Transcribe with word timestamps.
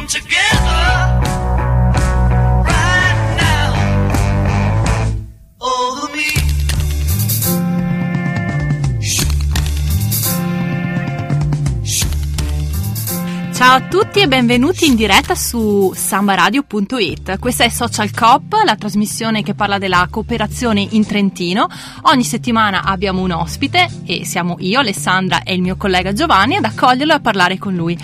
come 0.00 0.06
together 0.06 0.89
Ciao 13.60 13.74
a 13.74 13.80
tutti 13.82 14.20
e 14.20 14.26
benvenuti 14.26 14.86
in 14.86 14.94
diretta 14.94 15.34
su 15.34 15.92
sambaradio.it. 15.94 17.38
Questa 17.38 17.62
è 17.62 17.68
Social 17.68 18.10
Coop, 18.10 18.54
la 18.64 18.74
trasmissione 18.74 19.42
che 19.42 19.52
parla 19.52 19.76
della 19.76 20.08
cooperazione 20.10 20.80
in 20.92 21.04
Trentino. 21.04 21.68
Ogni 22.04 22.24
settimana 22.24 22.84
abbiamo 22.84 23.20
un 23.20 23.32
ospite 23.32 23.86
e 24.06 24.24
siamo 24.24 24.56
io, 24.60 24.78
Alessandra 24.78 25.42
e 25.42 25.52
il 25.52 25.60
mio 25.60 25.76
collega 25.76 26.14
Giovanni 26.14 26.56
ad 26.56 26.64
accoglierlo 26.64 27.12
e 27.12 27.16
a 27.16 27.20
parlare 27.20 27.58
con 27.58 27.74
lui 27.74 27.98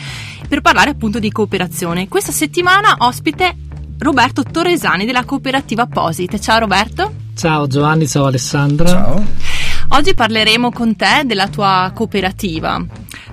per 0.47 0.61
parlare 0.61 0.91
appunto 0.91 1.19
di 1.19 1.33
cooperazione. 1.33 2.07
Questa 2.07 2.33
settimana 2.33 2.95
ospite 2.99 3.57
Roberto 3.99 4.43
Torresani 4.43 5.07
della 5.07 5.25
cooperativa 5.25 5.87
Posit. 5.87 6.39
Ciao 6.39 6.59
Roberto. 6.59 7.15
Ciao 7.35 7.67
Giovanni, 7.67 8.07
ciao 8.07 8.27
Alessandra. 8.27 8.89
Ciao. 8.89 9.25
Oggi 9.89 10.13
parleremo 10.13 10.71
con 10.71 10.95
te 10.97 11.23
della 11.25 11.49
tua 11.49 11.91
cooperativa. 11.95 12.85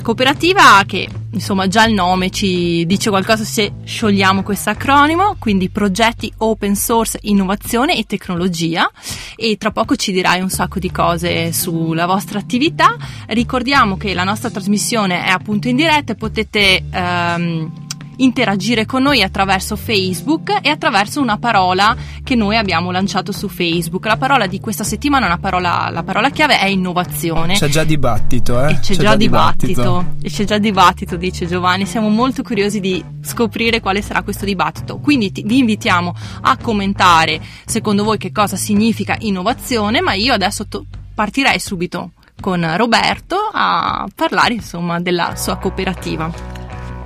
Cooperativa 0.02 0.82
che, 0.86 1.10
insomma, 1.34 1.68
già 1.68 1.86
il 1.86 1.94
nome 1.94 2.30
ci 2.30 2.86
dice 2.86 3.10
qualcosa 3.10 3.44
se 3.44 3.74
sciogliamo 3.84 4.44
questo 4.44 4.70
acronimo, 4.70 5.36
quindi 5.40 5.70
progetti 5.70 6.32
open 6.38 6.76
source, 6.76 7.20
innovazione 7.24 7.98
e 7.98 8.06
tecnologia 8.06 8.90
e 9.36 9.58
tra 9.58 9.72
poco 9.72 9.96
ci 9.96 10.12
dirai 10.12 10.42
un 10.42 10.50
sacco 10.50 10.80
di 10.80 10.92
cose 10.92 11.52
sulla 11.52 12.06
vostra 12.06 12.40
attività. 12.40 12.96
Ricordiamo 13.28 13.98
che 13.98 14.14
la 14.14 14.24
nostra 14.24 14.50
trasmissione 14.50 15.26
è 15.26 15.30
appunto 15.30 15.68
in 15.68 15.76
diretta 15.76 16.14
e 16.14 16.16
potete 16.16 16.84
ehm, 16.90 17.83
interagire 18.24 18.86
con 18.86 19.04
noi 19.04 19.22
attraverso 19.22 19.76
Facebook 19.76 20.60
e 20.62 20.70
attraverso 20.70 21.22
una 21.22 21.38
parola 21.38 21.96
che 22.24 22.36
noi 22.36 22.58
abbiamo 22.58 22.92
lanciato 22.92 23.32
su 23.32 23.48
Facebook. 23.48 24.06
La 24.06 24.18
parola 24.18 24.48
di 24.48 24.60
questa 24.60 24.84
settimana, 24.84 25.26
una 25.26 25.38
parola, 25.38 25.90
la 25.92 26.04
parola 26.04 26.30
chiave 26.30 26.60
è 26.60 26.66
innovazione. 26.66 27.54
C'è 27.56 27.68
già 27.68 27.84
dibattito, 27.84 28.66
eh? 28.66 28.72
E 28.72 28.80
c'è, 28.80 28.96
già, 28.96 29.16
dibattito. 29.16 30.16
E 30.22 30.30
c'è 30.30 30.46
già 30.46 30.58
dibattito, 30.58 31.16
dice 31.16 31.46
Giovanni. 31.46 31.86
Siamo 31.86 32.10
molto 32.10 32.44
curiosi 32.44 32.80
di 32.80 33.04
scoprire 33.22 33.82
quale 33.82 34.02
sarà 34.02 34.22
questo 34.22 34.46
dibattito. 34.46 34.98
Quindi 34.98 35.32
ti- 35.32 35.44
vi 35.44 35.60
invitiamo 35.60 36.16
a 36.42 36.58
commentare 36.58 37.42
secondo 37.66 38.04
voi 38.04 38.18
che 38.18 38.32
cosa 38.32 38.56
significa 38.56 39.16
innovazione, 39.20 40.02
ma 40.02 40.14
io 40.14 40.34
adesso 40.34 40.68
to- 40.68 40.86
partirei 41.14 41.60
subito 41.60 42.12
con 42.40 42.76
Roberto 42.76 43.38
a 43.52 44.08
parlare 44.14 44.56
insomma 44.56 45.00
della 45.00 45.36
sua 45.36 45.58
cooperativa. 45.58 46.53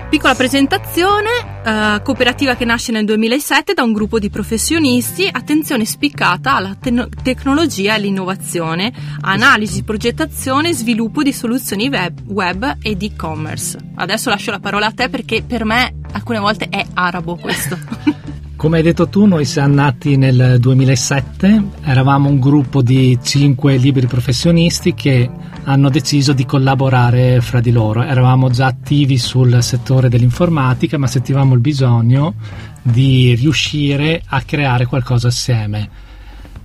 Piccola 0.09 0.35
presentazione, 0.35 1.29
eh, 1.65 2.01
cooperativa 2.01 2.55
che 2.55 2.63
nasce 2.63 2.93
nel 2.93 3.03
2007 3.03 3.73
da 3.73 3.83
un 3.83 3.91
gruppo 3.91 4.19
di 4.19 4.29
professionisti, 4.29 5.27
attenzione 5.29 5.83
spiccata 5.83 6.55
alla 6.55 6.77
te- 6.79 7.09
tecnologia 7.21 7.91
e 7.91 7.95
all'innovazione, 7.95 8.93
analisi, 9.19 9.83
progettazione 9.83 10.69
e 10.69 10.73
sviluppo 10.73 11.23
di 11.23 11.33
soluzioni 11.33 11.89
web, 11.89 12.21
web 12.27 12.77
e 12.81 12.95
di 12.95 13.07
e-commerce. 13.07 13.77
Adesso 13.95 14.29
lascio 14.29 14.51
la 14.51 14.59
parola 14.59 14.85
a 14.85 14.91
te 14.91 15.09
perché 15.09 15.43
per 15.43 15.65
me 15.65 15.95
alcune 16.13 16.39
volte 16.39 16.69
è 16.69 16.85
arabo 16.93 17.35
questo. 17.35 17.77
Come 18.57 18.77
hai 18.77 18.83
detto 18.83 19.07
tu, 19.07 19.27
noi 19.27 19.45
siamo 19.45 19.75
nati 19.75 20.17
nel 20.17 20.57
2007, 20.59 21.63
eravamo 21.83 22.27
un 22.27 22.39
gruppo 22.39 22.81
di 22.81 23.15
cinque 23.21 23.77
liberi 23.77 24.07
professionisti 24.07 24.95
che 24.95 25.29
hanno 25.65 25.91
deciso 25.91 26.33
di 26.33 26.43
collaborare 26.43 27.39
fra 27.39 27.61
di 27.61 27.71
loro. 27.71 28.01
Eravamo 28.01 28.49
già 28.49 28.65
attivi 28.65 29.19
sul 29.19 29.61
settore 29.61 30.09
dell'informatica, 30.09 30.97
ma 30.97 31.05
sentivamo 31.05 31.53
il 31.53 31.59
bisogno 31.59 32.33
di 32.81 33.35
riuscire 33.35 34.23
a 34.25 34.41
creare 34.41 34.87
qualcosa 34.87 35.27
assieme. 35.27 35.89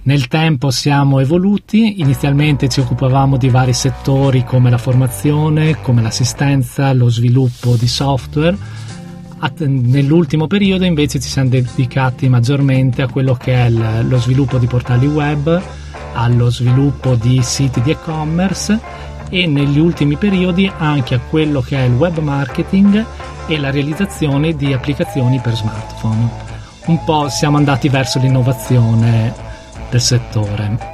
Nel 0.05 0.29
tempo 0.29 0.71
siamo 0.71 1.21
evoluti, 1.21 2.01
inizialmente 2.01 2.71
ci 2.71 2.81
occupavamo 2.81 3.37
di 3.37 3.51
vari 3.51 3.75
settori 3.75 4.45
come 4.45 4.71
la 4.71 4.79
formazione, 4.79 5.83
come 5.83 6.01
l'assistenza, 6.01 6.95
lo 6.95 7.11
sviluppo 7.11 7.77
di 7.77 7.87
software. 7.87 8.57
Nell'ultimo 9.59 10.47
periodo 10.47 10.85
invece 10.85 11.19
ci 11.19 11.29
siamo 11.29 11.49
dedicati 11.49 12.29
maggiormente 12.29 13.03
a 13.03 13.09
quello 13.09 13.35
che 13.35 13.67
è 13.67 13.69
lo 13.69 14.19
sviluppo 14.19 14.57
di 14.57 14.69
portali 14.69 15.07
web, 15.09 15.61
allo 16.13 16.49
sviluppo 16.49 17.17
di 17.17 17.43
siti 17.43 17.83
di 17.83 17.91
e-commerce 17.91 18.79
e 19.31 19.47
negli 19.49 19.81
ultimi 19.81 20.17
periodi 20.17 20.71
anche 20.79 21.17
a 21.17 21.21
quello 21.21 21.61
che 21.61 21.77
è 21.77 21.83
il 21.83 21.95
web 21.95 22.19
marketing 22.19 23.05
e 23.49 23.59
la 23.59 23.73
realizzazione 23.73 24.55
di 24.55 24.73
applicazioni 24.73 25.41
per 25.41 25.57
smartphone. 25.57 26.29
Un 26.87 27.03
po' 27.05 27.29
siamo 27.29 27.57
andati 27.57 27.89
verso 27.89 28.21
l'innovazione 28.21 29.35
del 29.91 30.01
settore. 30.01 30.91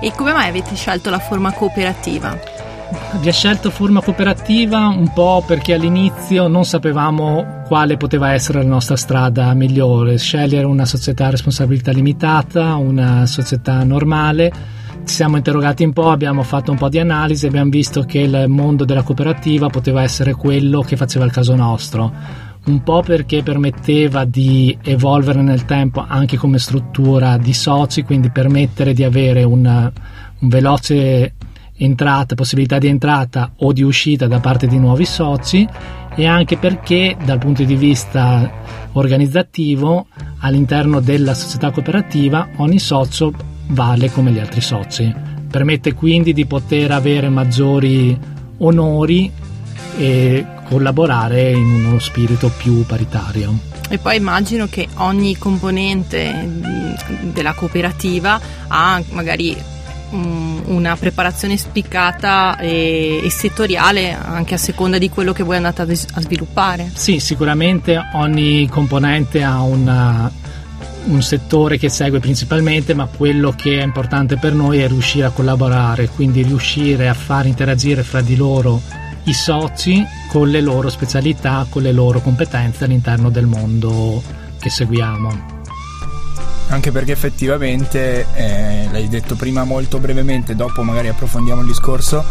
e 0.00 0.12
come 0.12 0.32
mai 0.32 0.48
avete 0.48 0.74
scelto 0.74 1.08
la 1.08 1.18
forma 1.18 1.52
cooperativa? 1.52 2.55
Abbiamo 2.88 3.32
scelto 3.32 3.70
forma 3.70 4.00
cooperativa 4.00 4.86
un 4.86 5.12
po' 5.12 5.42
perché 5.44 5.74
all'inizio 5.74 6.46
non 6.46 6.64
sapevamo 6.64 7.62
quale 7.66 7.96
poteva 7.96 8.32
essere 8.32 8.62
la 8.62 8.68
nostra 8.68 8.94
strada 8.94 9.52
migliore, 9.54 10.18
scegliere 10.18 10.64
una 10.66 10.84
società 10.84 11.26
a 11.26 11.30
responsabilità 11.30 11.90
limitata, 11.90 12.76
una 12.76 13.26
società 13.26 13.82
normale. 13.82 14.52
Ci 15.04 15.14
siamo 15.14 15.36
interrogati 15.36 15.82
un 15.82 15.92
po', 15.92 16.10
abbiamo 16.10 16.44
fatto 16.44 16.70
un 16.70 16.76
po' 16.76 16.88
di 16.88 17.00
analisi 17.00 17.44
e 17.44 17.48
abbiamo 17.48 17.70
visto 17.70 18.02
che 18.02 18.20
il 18.20 18.44
mondo 18.46 18.84
della 18.84 19.02
cooperativa 19.02 19.68
poteva 19.68 20.02
essere 20.02 20.34
quello 20.34 20.80
che 20.82 20.96
faceva 20.96 21.24
il 21.24 21.32
caso 21.32 21.56
nostro. 21.56 22.12
Un 22.66 22.82
po' 22.84 23.02
perché 23.02 23.42
permetteva 23.42 24.24
di 24.24 24.76
evolvere 24.82 25.42
nel 25.42 25.64
tempo 25.64 26.04
anche 26.06 26.36
come 26.36 26.58
struttura 26.60 27.36
di 27.36 27.52
soci, 27.52 28.02
quindi 28.02 28.30
permettere 28.30 28.92
di 28.92 29.02
avere 29.02 29.42
una- 29.42 29.90
un 30.38 30.48
veloce 30.48 31.34
entrata, 31.78 32.34
possibilità 32.34 32.78
di 32.78 32.88
entrata 32.88 33.52
o 33.58 33.72
di 33.72 33.82
uscita 33.82 34.26
da 34.26 34.40
parte 34.40 34.66
di 34.66 34.78
nuovi 34.78 35.04
soci 35.04 35.66
e 36.14 36.26
anche 36.26 36.56
perché 36.56 37.16
dal 37.24 37.38
punto 37.38 37.62
di 37.64 37.76
vista 37.76 38.50
organizzativo 38.92 40.06
all'interno 40.38 41.00
della 41.00 41.34
società 41.34 41.70
cooperativa 41.70 42.48
ogni 42.56 42.78
socio 42.78 43.32
vale 43.68 44.10
come 44.10 44.32
gli 44.32 44.38
altri 44.38 44.60
soci. 44.60 45.14
Permette 45.50 45.94
quindi 45.94 46.32
di 46.32 46.46
poter 46.46 46.90
avere 46.90 47.28
maggiori 47.28 48.18
onori 48.58 49.30
e 49.98 50.46
collaborare 50.68 51.52
in 51.52 51.84
uno 51.84 51.98
spirito 51.98 52.50
più 52.56 52.84
paritario. 52.84 53.74
E 53.88 53.98
poi 53.98 54.16
immagino 54.16 54.66
che 54.66 54.88
ogni 54.96 55.36
componente 55.36 56.32
mh, 56.32 57.32
della 57.32 57.52
cooperativa 57.52 58.40
ha 58.66 59.00
magari 59.10 59.56
mh, 60.10 60.62
una 60.66 60.96
preparazione 60.96 61.56
spiccata 61.56 62.58
e, 62.58 63.20
e 63.24 63.30
settoriale 63.30 64.12
anche 64.12 64.54
a 64.54 64.58
seconda 64.58 64.98
di 64.98 65.08
quello 65.08 65.32
che 65.32 65.42
voi 65.42 65.56
andate 65.56 65.82
a, 65.82 65.84
a 65.84 66.20
sviluppare. 66.20 66.90
Sì, 66.94 67.20
sicuramente 67.20 68.00
ogni 68.14 68.68
componente 68.68 69.42
ha 69.42 69.62
una- 69.62 70.30
un 71.06 71.22
settore 71.22 71.78
che 71.78 71.88
segue 71.88 72.18
principalmente, 72.18 72.94
ma 72.94 73.06
quello 73.06 73.52
che 73.52 73.78
è 73.78 73.82
importante 73.82 74.36
per 74.36 74.54
noi 74.54 74.78
è 74.80 74.88
riuscire 74.88 75.26
a 75.26 75.30
collaborare, 75.30 76.08
quindi 76.08 76.42
riuscire 76.42 77.08
a 77.08 77.14
far 77.14 77.46
interagire 77.46 78.02
fra 78.02 78.20
di 78.20 78.36
loro 78.36 78.80
i 79.24 79.32
soci 79.32 80.04
con 80.28 80.48
le 80.50 80.60
loro 80.60 80.88
specialità, 80.88 81.66
con 81.68 81.82
le 81.82 81.92
loro 81.92 82.20
competenze 82.20 82.84
all'interno 82.84 83.30
del 83.30 83.46
mondo 83.46 84.22
che 84.58 84.70
seguiamo. 84.70 85.55
Anche 86.68 86.90
perché 86.90 87.12
effettivamente, 87.12 88.26
eh, 88.34 88.88
l'hai 88.90 89.08
detto 89.08 89.36
prima 89.36 89.64
molto 89.64 89.98
brevemente, 89.98 90.54
dopo 90.56 90.82
magari 90.82 91.08
approfondiamo 91.08 91.60
il 91.60 91.66
discorso, 91.68 92.24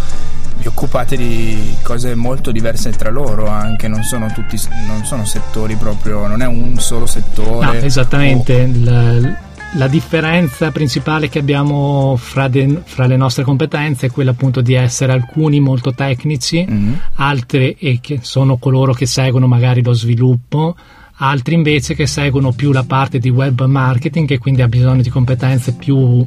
vi 0.57 0.68
occupate 0.68 1.16
di 1.16 1.75
cose 1.84 2.16
molto 2.16 2.51
diverse 2.51 2.91
tra 2.91 3.09
loro, 3.09 3.47
anche 3.47 3.88
non 3.88 4.03
sono 4.03 4.28
tutti, 4.34 4.59
non 4.88 5.03
sono 5.06 5.25
settori 5.25 5.76
proprio, 5.76 6.28
non 6.28 6.41
è 6.41 6.46
un 6.47 6.78
solo 6.79 7.05
settore. 7.05 7.66
No, 7.66 7.73
esattamente. 7.73 8.53
Il- 8.53 9.37
la 9.78 9.87
differenza 9.87 10.72
principale 10.72 11.28
che 11.28 11.40
abbiamo 11.40 12.16
fra, 12.17 12.47
de- 12.47 12.81
fra 12.85 13.08
le 13.08 13.17
nostre 13.17 13.43
competenze 13.43 14.05
è 14.05 14.11
quella 14.11 14.31
appunto 14.31 14.61
di 14.61 14.73
essere 14.73 15.11
alcuni 15.11 15.59
molto 15.59 15.93
tecnici, 15.93 16.66
Mhm. 16.67 16.99
altri 17.16 17.76
e 17.79 17.99
che 18.02 18.20
sono 18.22 18.55
coloro 18.58 18.93
che 18.93 19.05
seguono 19.05 19.47
magari 19.47 19.84
lo 19.84 19.91
sviluppo, 19.93 20.76
altri 21.17 21.56
invece 21.56 21.96
che 21.96 22.08
seguono 22.08 22.52
più 22.52 22.72
la 22.72 22.84
parte 22.84 23.20
di 23.20 23.29
web 23.29 23.64
marketing 23.66 24.29
e 24.32 24.38
quindi 24.38 24.62
ha 24.62 24.67
bisogno 24.67 25.02
di 25.02 25.09
competenze 25.09 25.73
più 25.73 26.26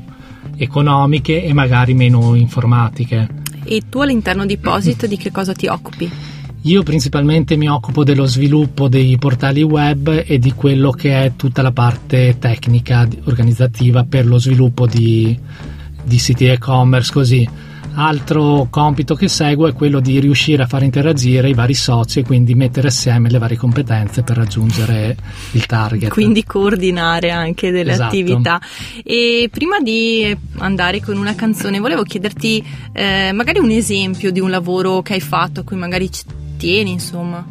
economiche 0.56 1.42
e 1.42 1.52
magari 1.52 1.94
meno 1.94 2.34
informatiche. 2.34 3.28
E 3.64 3.82
tu 3.88 4.00
all'interno 4.00 4.46
di 4.46 4.56
Posit 4.56 5.06
di 5.06 5.16
che 5.16 5.30
cosa 5.30 5.52
ti 5.52 5.66
occupi? 5.66 6.10
Io 6.62 6.82
principalmente 6.82 7.56
mi 7.56 7.68
occupo 7.68 8.02
dello 8.02 8.26
sviluppo 8.26 8.88
dei 8.88 9.16
portali 9.16 9.62
web 9.62 10.24
e 10.26 10.38
di 10.38 10.52
quello 10.52 10.90
che 10.90 11.22
è 11.22 11.32
tutta 11.36 11.62
la 11.62 11.70
parte 11.70 12.36
tecnica 12.38 13.06
organizzativa 13.24 14.04
per 14.04 14.26
lo 14.26 14.38
sviluppo 14.38 14.86
di, 14.86 15.38
di 16.02 16.18
siti 16.18 16.46
e-commerce 16.46 17.12
così. 17.12 17.48
Altro 18.00 18.68
compito 18.70 19.16
che 19.16 19.26
segue 19.26 19.70
è 19.70 19.72
quello 19.72 19.98
di 19.98 20.20
riuscire 20.20 20.62
a 20.62 20.66
far 20.66 20.84
interagire 20.84 21.48
i 21.48 21.52
vari 21.52 21.74
soci 21.74 22.20
e 22.20 22.22
quindi 22.22 22.54
mettere 22.54 22.86
assieme 22.86 23.28
le 23.28 23.38
varie 23.38 23.56
competenze 23.56 24.22
per 24.22 24.36
raggiungere 24.36 25.16
il 25.50 25.66
target. 25.66 26.10
Quindi 26.10 26.44
coordinare 26.44 27.30
anche 27.30 27.72
delle 27.72 27.94
Esatto. 27.94 28.14
attività. 28.14 28.60
E 29.02 29.48
prima 29.50 29.80
di 29.80 30.36
andare 30.58 31.00
con 31.02 31.16
una 31.16 31.34
canzone, 31.34 31.80
volevo 31.80 32.04
chiederti 32.04 32.64
eh, 32.92 33.32
magari 33.32 33.58
un 33.58 33.70
esempio 33.70 34.30
di 34.30 34.38
un 34.38 34.50
lavoro 34.50 35.02
che 35.02 35.14
hai 35.14 35.20
fatto 35.20 35.60
a 35.60 35.62
cui 35.64 35.76
magari 35.76 36.08
ci 36.12 36.22
tieni, 36.56 36.92
insomma. 36.92 37.44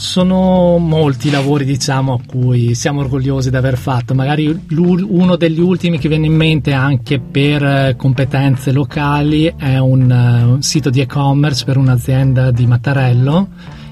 Sono 0.00 0.78
molti 0.78 1.28
i 1.28 1.30
lavori, 1.30 1.66
diciamo, 1.66 2.14
a 2.14 2.20
cui 2.26 2.74
siamo 2.74 3.00
orgogliosi 3.00 3.50
di 3.50 3.56
aver 3.56 3.76
fatto. 3.76 4.14
Magari 4.14 4.48
uno 4.70 5.36
degli 5.36 5.60
ultimi 5.60 5.98
che 5.98 6.08
viene 6.08 6.24
in 6.24 6.32
mente 6.32 6.72
anche 6.72 7.20
per 7.20 7.62
eh, 7.62 7.94
competenze 7.98 8.72
locali 8.72 9.52
è 9.58 9.76
un, 9.76 10.10
eh, 10.10 10.42
un 10.42 10.62
sito 10.62 10.88
di 10.88 11.00
e-commerce 11.00 11.66
per 11.66 11.76
un'azienda 11.76 12.50
di 12.50 12.66
Mattarello 12.66 13.48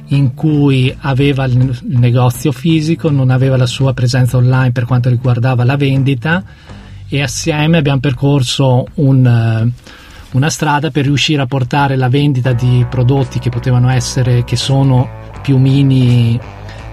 in 0.07 0.33
cui 0.33 0.93
aveva 1.01 1.45
il, 1.45 1.59
il 1.59 1.99
negozio 1.99 2.53
fisico, 2.53 3.11
non 3.11 3.29
aveva 3.29 3.59
la 3.59 3.67
sua 3.67 3.93
presenza 3.93 4.39
online 4.39 4.73
per 4.73 4.87
quanto 4.87 5.11
riguardava 5.11 5.63
la 5.63 5.77
vendita 5.77 6.43
e 7.07 7.21
assieme 7.21 7.77
abbiamo 7.77 8.01
percorso 8.01 8.87
un, 8.95 9.27
eh, 9.27 9.73
una 10.33 10.49
strada 10.49 10.91
per 10.91 11.05
riuscire 11.05 11.43
a 11.43 11.47
portare 11.47 11.97
la 11.97 12.09
vendita 12.09 12.55
di 12.55 12.87
prodotti 12.89 13.39
che 13.39 13.51
potevano 13.51 13.91
essere, 13.91 14.43
che 14.45 14.57
sono 14.57 15.28
piumini 15.49 16.39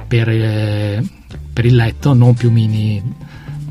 per, 0.08 0.30
eh, 0.30 1.04
per 1.52 1.66
il 1.66 1.76
letto, 1.76 2.14
non 2.14 2.36
piumini 2.36 3.04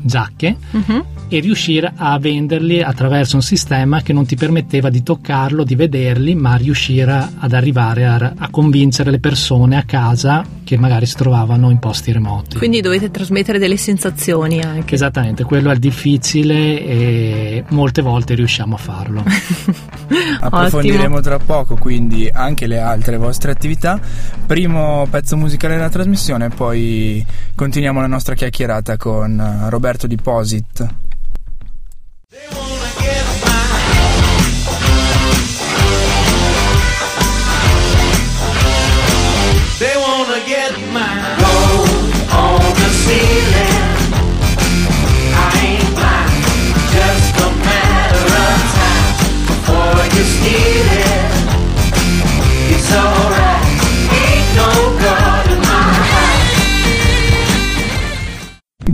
giacche, 0.05 0.55
Mhm. 0.71 1.03
e 1.27 1.39
riuscire 1.39 1.91
a 1.95 2.17
venderli 2.19 2.81
attraverso 2.83 3.35
un 3.35 3.41
sistema 3.41 4.01
che 4.01 4.13
non 4.13 4.25
ti 4.27 4.35
permetteva 4.35 4.89
di 4.89 5.01
toccarlo, 5.01 5.63
di 5.63 5.75
vederli, 5.75 6.35
ma 6.35 6.55
riuscire 6.55 7.29
ad 7.39 7.51
arrivare 7.53 8.05
a, 8.05 8.33
a 8.37 8.49
convincere 8.49 9.09
le 9.09 9.19
persone 9.19 9.75
a 9.77 9.83
casa 9.83 10.45
che 10.63 10.77
magari 10.77 11.05
si 11.05 11.15
trovavano 11.15 11.69
in 11.69 11.79
posti 11.79 12.11
remoti. 12.11 12.57
Quindi 12.57 12.81
dovete 12.81 13.09
trasmettere 13.11 13.59
delle 13.59 13.77
sensazioni 13.77 14.61
anche. 14.61 14.95
Esattamente, 14.95 15.43
quello 15.43 15.69
è 15.69 15.73
il 15.73 15.79
difficile 15.79 16.83
e 16.83 17.63
molte 17.69 18.01
volte 18.01 18.33
riusciamo 18.35 18.75
a 18.75 18.77
farlo. 18.77 19.23
Approfondiremo 20.39 21.19
tra 21.21 21.39
poco 21.39 21.75
quindi 21.75 22.29
anche 22.31 22.67
le 22.67 22.79
altre 22.79 23.17
vostre 23.17 23.51
attività. 23.51 23.99
Primo 24.45 25.07
pezzo 25.09 25.35
musicale 25.37 25.75
della 25.75 25.89
trasmissione, 25.89 26.49
poi 26.49 27.25
continuiamo 27.55 28.01
la 28.01 28.07
nostra 28.07 28.35
chiacchierata 28.35 28.97
con 28.97 29.39
eh, 29.39 29.69
Roberto 29.95 30.07
Di 30.07 30.17
Posit. 30.17 30.89
They 39.77 39.95
wanna 39.95 40.41
get 40.45 40.77
mine. 40.91 41.37
Gold 41.39 41.89
on 42.29 42.73
the 42.73 42.89
ceiling. 43.03 43.83
I 45.33 45.51
ain't 45.63 45.89
blind. 45.95 46.43
Just 46.91 47.35
a 47.39 47.49
matter 47.63 48.25
of 48.43 48.57
time 48.75 49.05
before 49.47 50.03
you 50.17 50.23
steal 50.25 50.99
it. 50.99 51.04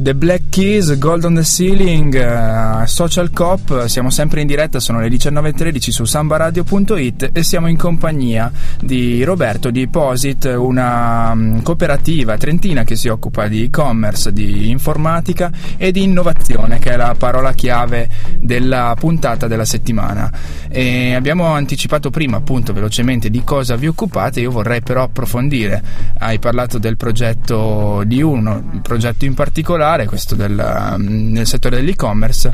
The 0.02 0.16
Black 0.16 0.50
Keys, 0.50 0.98
Gold 0.98 1.26
on 1.26 1.36
the 1.36 1.44
Ceiling, 1.44 2.16
eh, 2.16 2.88
Social 2.88 3.30
Cop, 3.30 3.86
siamo 3.86 4.10
sempre 4.10 4.42
in 4.42 4.48
diretta, 4.48 4.80
sono 4.80 5.00
le 5.00 5.08
19.13 5.10 5.90
su 5.92 6.06
sambaradio.it 6.06 7.30
e 7.32 7.44
siamo 7.44 7.68
in 7.68 7.78
compagnia 7.78 8.52
di 8.82 9.24
Roberto 9.24 9.70
di 9.70 9.88
Posit, 9.88 10.52
una 10.58 11.36
mm, 11.36 11.60
cooperativa 11.60 12.36
trentina 12.38 12.84
che 12.84 12.96
si 12.96 13.10
occupa 13.10 13.48
di 13.48 13.66
e-commerce, 13.66 14.34
di 14.34 14.72
informatica 14.72 15.52
e 15.78 15.92
di 15.92 16.02
innovazione, 16.02 16.80
che 16.80 16.94
è 16.94 16.96
la 16.96 17.14
parola 17.16 17.54
chiave 17.54 18.10
della 18.40 18.96
puntata 18.98 19.46
della 19.46 19.66
settimana. 19.66 20.32
E 20.68 21.14
abbiamo 21.14 21.46
anticipato 21.54 22.10
prima 22.10 22.38
appunto 22.38 22.74
velocemente 22.74 23.30
di 23.30 23.44
cosa 23.44 23.76
vi 23.76 23.86
occupate, 23.86 24.40
io 24.40 24.50
vorrei 24.50 24.82
però 24.82 25.04
approfondire. 25.04 25.84
Hai 26.18 26.40
parlato 26.40 26.80
del 26.80 26.98
progetto 26.98 28.02
di 28.04 28.20
uno, 28.20 28.72
il 28.74 28.82
progetto 28.82 29.26
in 29.26 29.36
particolare, 29.36 29.90
questo 30.06 30.36
del, 30.36 30.96
mm, 30.98 31.32
nel 31.34 31.48
settore 31.48 31.78
dell'e-commerce, 31.78 32.54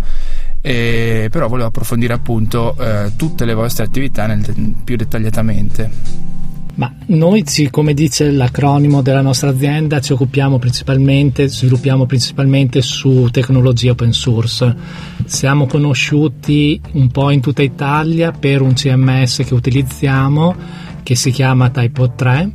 e 0.62 1.28
però 1.32 1.48
volevo 1.48 1.68
approfondire 1.68 2.14
appunto 2.14 2.76
eh, 2.80 3.12
tutte 3.16 3.46
le 3.46 3.54
vostre 3.54 3.86
attività 3.86 4.26
nel- 4.28 4.76
più 4.84 4.96
dettagliatamente. 4.96 6.26
Ma 6.78 6.94
noi, 7.08 7.44
ci- 7.44 7.72
come 7.72 7.96
dice 7.96 8.30
l'acronimo 8.30 9.02
della 9.02 9.22
nostra 9.22 9.50
azienda, 9.50 10.00
ci 10.00 10.14
occupiamo 10.14 10.60
principalmente, 10.60 11.48
sviluppiamo 11.48 12.06
principalmente 12.06 12.82
su 12.84 13.30
tecnologia 13.32 13.92
open 13.92 14.14
source. 14.14 14.76
Siamo 15.26 15.66
conosciuti 15.66 16.80
un 16.92 17.10
po' 17.10 17.32
in 17.32 17.42
tutta 17.42 17.64
Italia 17.64 18.32
per 18.32 18.62
un 18.62 18.74
CMS 18.74 19.44
che 19.44 19.56
utilizziamo 19.56 20.56
che 21.02 21.16
si 21.16 21.32
chiama 21.32 21.70
Typo 21.70 22.12
3 22.12 22.52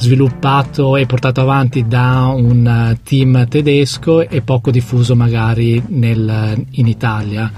sviluppato 0.00 0.96
e 0.96 1.04
portato 1.04 1.42
avanti 1.42 1.86
da 1.86 2.32
un 2.34 2.66
eh, 2.66 2.98
team 3.04 3.46
tedesco 3.46 4.26
e 4.26 4.40
poco 4.40 4.70
diffuso 4.70 5.14
magari 5.14 5.80
nel- 5.88 6.64
in 6.70 6.86
Italia. 6.86 7.52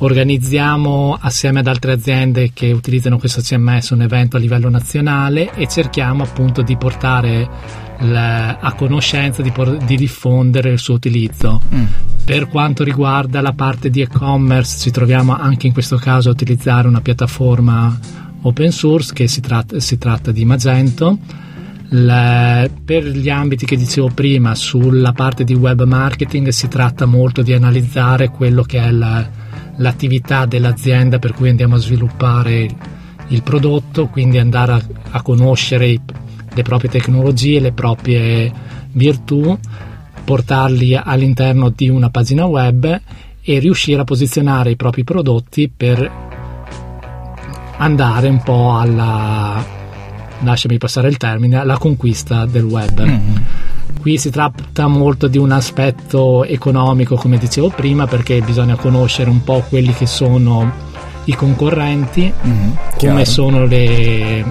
Organizziamo 0.00 1.16
assieme 1.20 1.60
ad 1.60 1.66
altre 1.66 1.92
aziende 1.92 2.50
che 2.52 2.70
utilizzano 2.72 3.18
questo 3.18 3.40
CMS 3.40 3.90
un 3.90 4.02
evento 4.02 4.36
a 4.36 4.40
livello 4.40 4.68
nazionale 4.68 5.52
e 5.54 5.66
cerchiamo 5.66 6.22
appunto 6.24 6.62
di 6.62 6.76
portare 6.76 7.48
la- 8.00 8.58
a 8.58 8.72
conoscenza, 8.74 9.42
di, 9.42 9.52
di 9.84 9.96
diffondere 9.96 10.70
il 10.70 10.78
suo 10.78 10.94
utilizzo. 10.94 11.60
Mm. 11.74 11.84
Per 12.24 12.48
quanto 12.48 12.84
riguarda 12.84 13.40
la 13.40 13.52
parte 13.52 13.88
di 13.90 14.00
e-commerce, 14.00 14.78
ci 14.78 14.90
troviamo 14.90 15.36
anche 15.36 15.66
in 15.66 15.72
questo 15.72 15.96
caso 15.96 16.28
a 16.28 16.32
utilizzare 16.32 16.86
una 16.86 17.00
piattaforma 17.00 17.98
open 18.42 18.70
source 18.70 19.12
che 19.12 19.26
si 19.26 19.40
tratta, 19.40 19.80
si 19.80 19.98
tratta 19.98 20.30
di 20.30 20.44
Magento. 20.44 21.18
La- 21.92 22.68
per 22.84 23.04
gli 23.06 23.30
ambiti 23.30 23.64
che 23.64 23.76
dicevo 23.76 24.10
prima, 24.12 24.54
sulla 24.54 25.12
parte 25.12 25.44
di 25.44 25.54
web 25.54 25.82
marketing 25.84 26.48
si 26.48 26.68
tratta 26.68 27.06
molto 27.06 27.40
di 27.42 27.54
analizzare 27.54 28.28
quello 28.28 28.62
che 28.62 28.78
è 28.78 28.90
la- 28.90 29.26
l'attività 29.76 30.44
dell'azienda 30.44 31.18
per 31.18 31.32
cui 31.32 31.48
andiamo 31.48 31.76
a 31.76 31.78
sviluppare 31.78 32.68
il 33.28 33.42
prodotto, 33.42 34.06
quindi 34.08 34.38
andare 34.38 34.72
a, 34.72 34.82
a 35.12 35.22
conoscere 35.22 35.86
i- 35.88 36.00
le 36.52 36.62
proprie 36.62 36.90
tecnologie, 36.90 37.60
le 37.60 37.72
proprie 37.72 38.52
virtù, 38.92 39.56
portarli 40.24 40.94
all'interno 40.94 41.70
di 41.74 41.88
una 41.88 42.10
pagina 42.10 42.44
web 42.44 43.00
e 43.40 43.58
riuscire 43.60 44.00
a 44.02 44.04
posizionare 44.04 44.72
i 44.72 44.76
propri 44.76 45.04
prodotti 45.04 45.70
per 45.74 46.10
andare 47.78 48.28
un 48.28 48.42
po' 48.42 48.76
alla 48.76 49.64
lasciami 50.40 50.78
passare 50.78 51.08
il 51.08 51.16
termine 51.16 51.56
alla 51.58 51.78
conquista 51.78 52.46
del 52.46 52.64
web. 52.64 53.02
Mm. 53.04 53.36
Qui 54.00 54.16
si 54.18 54.30
tratta 54.30 54.86
molto 54.86 55.26
di 55.26 55.38
un 55.38 55.50
aspetto 55.50 56.44
economico, 56.44 57.16
come 57.16 57.36
dicevo 57.38 57.68
prima, 57.70 58.06
perché 58.06 58.40
bisogna 58.40 58.76
conoscere 58.76 59.28
un 59.30 59.42
po' 59.42 59.64
quelli 59.68 59.92
che 59.92 60.06
sono 60.06 60.70
i 61.24 61.34
concorrenti, 61.34 62.32
Mm. 62.46 62.70
come 62.96 63.22
Chiaro. 63.22 63.24
sono 63.24 63.64
le, 63.66 64.44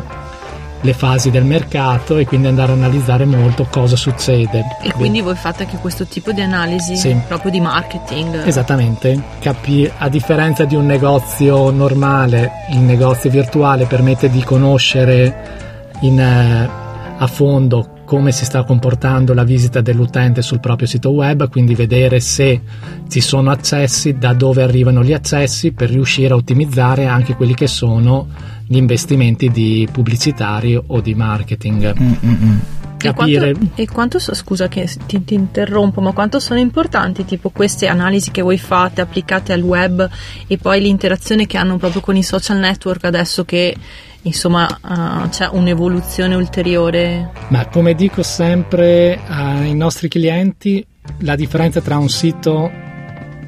le 0.82 0.94
fasi 0.94 1.32
del 1.32 1.44
mercato 1.46 2.18
e 2.18 2.26
quindi 2.26 2.48
andare 2.48 2.72
a 2.72 2.76
analizzare 2.76 3.26
molto 3.26 3.66
cosa 3.70 3.96
succede. 3.96 4.64
E 4.84 4.92
quindi 4.92 5.22
voi 5.22 5.36
fate 5.36 5.64
anche 5.64 5.78
questo 5.78 6.06
tipo 6.06 6.32
di 6.34 6.42
analisi 6.42 6.96
Sì. 6.98 7.16
proprio 7.28 7.50
di 7.50 7.60
marketing. 7.62 8.46
Esattamente, 8.46 9.20
Capi- 9.40 9.90
a 9.98 10.08
differenza 10.10 10.66
di 10.66 10.76
un 10.76 10.86
negozio 10.86 11.72
normale, 11.72 12.52
il 12.72 12.80
negozio 12.80 13.30
virtuale 13.32 13.86
permette 13.86 14.30
di 14.30 14.44
conoscere 14.44 15.66
in, 16.02 16.20
eh, 16.20 16.70
a 17.18 17.28
fondo 17.28 17.96
come 18.06 18.32
si 18.32 18.46
sta 18.46 18.64
comportando 18.64 19.34
la 19.34 19.44
visita 19.44 19.82
dell'utente 19.82 20.42
sul 20.42 20.62
proprio 20.62 20.88
sito 20.88 21.10
web, 21.10 21.50
quindi 21.50 21.76
vedere 21.76 22.22
se 22.22 22.62
ci 23.10 23.20
sono 23.20 23.52
accessi, 23.52 24.18
da 24.18 24.34
dove 24.34 24.64
arrivano 24.64 25.04
gli 25.04 25.12
accessi 25.12 25.74
per 25.74 25.90
riuscire 25.90 26.34
a 26.34 26.38
ottimizzare 26.38 27.06
anche 27.06 27.36
quelli 27.36 27.54
che 27.54 27.68
sono 27.68 28.28
gli 28.66 28.78
investimenti 28.78 29.50
di 29.50 29.88
pubblicitari 29.92 30.80
o 30.88 31.02
di 31.02 31.16
marketing. 31.16 31.94
Mm, 32.00 32.58
mm. 32.98 33.10
E 33.10 33.14
Capire 33.14 33.52
quanto, 33.54 33.82
e 33.82 33.88
quanto 33.88 34.20
so- 34.20 34.34
scusa 34.34 34.68
che 34.68 34.90
ti, 35.06 35.24
ti 35.24 35.34
interrompo, 35.36 36.02
ma 36.02 36.12
quanto 36.12 36.40
sono 36.40 36.60
importanti 36.60 37.26
tipo 37.26 37.50
queste 37.50 37.88
analisi 37.88 38.32
che 38.32 38.42
voi 38.42 38.58
fate 38.58 39.02
applicate 39.02 39.54
al 39.54 39.62
web 39.62 40.10
e 40.48 40.58
poi 40.58 40.82
l'interazione 40.82 41.46
che 41.46 41.58
hanno 41.58 41.78
proprio 41.78 42.02
con 42.02 42.16
i 42.16 42.24
social 42.24 42.58
network 42.58 43.04
adesso 43.06 43.46
che 43.46 43.76
insomma 44.24 44.68
eh, 44.68 45.30
c'è 45.30 45.48
un'evoluzione 45.52 46.36
ulteriore? 46.36 47.32
Ma 47.50 47.68
come 47.68 47.94
dico 47.94 48.24
sempre 48.24 49.20
ai 49.28 49.76
nostri 49.76 50.08
clienti, 50.08 50.86
la 51.20 51.36
differenza 51.36 51.80
tra 51.82 51.98
un 51.98 52.10
sito 52.10 52.70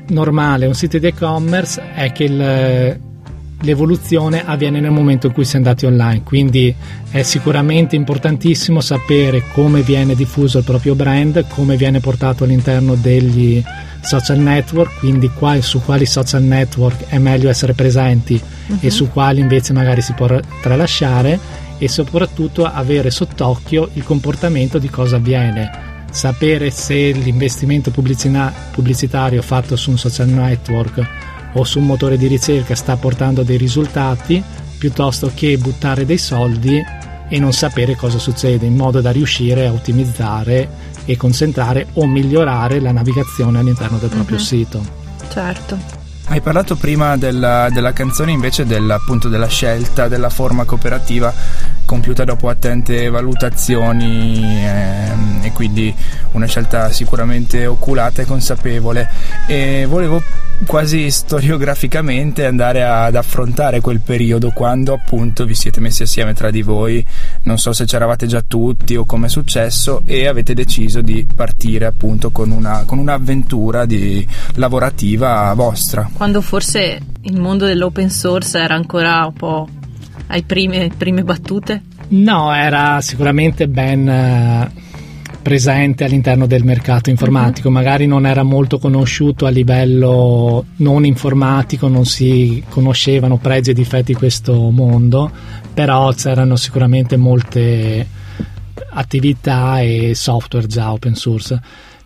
normale 0.10 0.66
e 0.66 0.68
un 0.68 0.74
sito 0.76 0.98
di 0.98 1.08
e-commerce 1.08 1.92
è 1.94 2.12
che 2.12 2.24
il- 2.24 3.08
l'evoluzione 3.62 4.46
avviene 4.46 4.80
nel 4.80 4.92
momento 4.92 5.28
in 5.28 5.34
cui 5.34 5.46
si 5.46 5.56
è 5.56 5.58
andati 5.58 5.86
online, 5.86 6.24
quindi 6.24 6.74
è 7.12 7.22
sicuramente 7.24 7.96
importantissimo 7.96 8.80
sapere 8.80 9.44
come 9.54 9.82
viene 9.82 10.16
diffuso 10.16 10.60
il 10.60 10.64
proprio 10.64 10.96
brand, 10.96 11.46
come 11.50 11.76
viene 11.76 12.00
portato 12.00 12.44
all'interno 12.44 12.96
degli 12.96 13.62
social 14.02 14.38
network, 14.40 15.00
quindi 15.00 15.30
quali, 15.30 15.62
su 15.62 15.82
quali 15.84 16.06
social 16.06 16.44
network 16.44 17.08
è 17.08 17.18
meglio 17.18 17.50
essere 17.50 17.74
presenti 17.74 18.42
uh-huh. 18.68 18.78
e 18.80 18.90
su 18.90 19.10
quali 19.10 19.42
invece 19.42 19.74
magari 19.74 20.02
si 20.02 20.14
può 20.14 20.28
tralasciare 20.62 21.40
e 21.78 21.88
soprattutto 21.88 22.66
avere 22.66 23.10
sott'occhio 23.10 23.90
il 23.94 24.04
comportamento 24.04 24.78
di 24.78 24.90
cosa 24.90 25.18
avviene 25.18 25.88
sapere 26.12 26.72
se 26.72 27.12
l'investimento 27.12 27.92
pubblicitario 27.92 29.42
fatto 29.42 29.76
su 29.76 29.92
un 29.92 29.98
social 29.98 30.28
network 30.28 31.29
o 31.54 31.64
su 31.64 31.80
un 31.80 31.86
motore 31.86 32.18
di 32.18 32.28
ricerca 32.28 32.76
sta 32.76 32.96
portando 32.98 33.44
dei 33.44 33.58
risultati 33.58 34.44
piuttosto 34.78 35.32
che 35.34 35.58
buttare 35.58 36.06
dei 36.06 36.18
soldi 36.18 36.82
e 37.28 37.40
non 37.40 37.54
sapere 37.54 37.96
cosa 37.96 38.18
succede 38.18 38.66
in 38.66 38.76
modo 38.76 39.02
da 39.02 39.12
riuscire 39.12 39.68
a 39.68 39.72
ottimizzare 39.72 40.88
e 41.06 41.18
concentrare 41.18 41.88
o 41.94 42.08
migliorare 42.08 42.80
la 42.80 42.92
navigazione 42.92 43.60
all'interno 43.60 43.98
del 43.98 44.10
proprio 44.10 44.38
uh-huh. 44.38 44.44
sito. 44.44 44.82
Certo. 45.32 45.98
Hai 46.32 46.42
parlato 46.42 46.76
prima 46.76 47.18
della, 47.18 47.70
della 47.72 47.92
canzone 47.92 48.32
invece 48.32 48.66
del, 48.66 48.90
appunto 48.90 49.30
della 49.30 49.48
scelta 49.48 50.08
della 50.08 50.30
forma 50.30 50.64
cooperativa 50.64 51.34
compiuta 51.86 52.24
dopo 52.24 52.50
attente 52.50 53.10
valutazioni 53.10 54.40
ehm, 54.40 55.40
e 55.42 55.52
quindi 55.52 55.94
una 56.34 56.46
scelta 56.46 56.92
sicuramente 56.92 57.66
oculata 57.66 58.22
e 58.22 58.26
consapevole 58.26 59.10
e 59.48 59.88
volevo 59.90 60.22
quasi 60.66 61.10
storiograficamente 61.10 62.46
andare 62.46 62.84
ad 62.84 63.16
affrontare 63.16 63.82
quel 63.82 64.02
periodo 64.02 64.52
quando 64.52 64.94
appunto 64.94 65.46
vi 65.46 65.56
siete 65.56 65.80
messi 65.80 66.04
assieme 66.04 66.34
tra 66.34 66.52
di 66.52 66.62
voi 66.62 67.06
non 67.44 67.58
so 67.58 67.74
se 67.74 67.86
c'eravate 67.86 68.28
già 68.28 68.44
tutti 68.46 68.96
o 68.96 69.06
come 69.06 69.28
è 69.28 69.30
successo 69.30 70.02
e 70.06 70.28
avete 70.28 70.54
deciso 70.54 71.02
di 71.02 71.26
partire 71.34 71.86
appunto 71.86 72.32
con, 72.32 72.52
una, 72.52 72.84
con 72.86 72.98
un'avventura 72.98 73.86
di, 73.86 74.28
lavorativa 74.56 75.54
vostra 75.54 76.10
quando 76.14 76.42
forse 76.42 77.00
il 77.22 77.40
mondo 77.40 77.66
dell'open 77.66 78.10
source 78.10 78.60
era 78.60 78.76
ancora 78.76 79.26
un 79.26 79.34
po' 79.34 79.68
ai 80.30 80.44
prime, 80.44 80.92
prime 80.96 81.24
battute? 81.24 81.82
No, 82.10 82.54
era 82.54 83.02
sicuramente 83.02 83.68
ben 83.68 84.08
eh, 84.08 84.72
presente 85.50 86.04
all'interno 86.04 86.46
del 86.46 86.64
mercato 86.64 87.10
informatico, 87.10 87.70
uh-huh. 87.70 87.74
magari 87.74 88.06
non 88.06 88.28
era 88.28 88.44
molto 88.44 88.78
conosciuto 88.78 89.48
a 89.48 89.50
livello 89.50 90.64
non 90.76 91.06
informatico, 91.06 91.88
non 91.88 92.06
si 92.06 92.64
conoscevano 92.70 93.38
pregi 93.38 93.72
e 93.72 93.74
difetti 93.74 94.14
di 94.14 94.20
questo 94.20 94.54
mondo, 94.70 95.32
però 95.74 96.14
c'erano 96.14 96.56
sicuramente 96.56 97.18
molte 97.18 98.06
attività 98.92 99.80
e 99.80 100.12
software 100.14 100.68
già 100.68 100.92
open 100.92 101.16
source. 101.16 101.60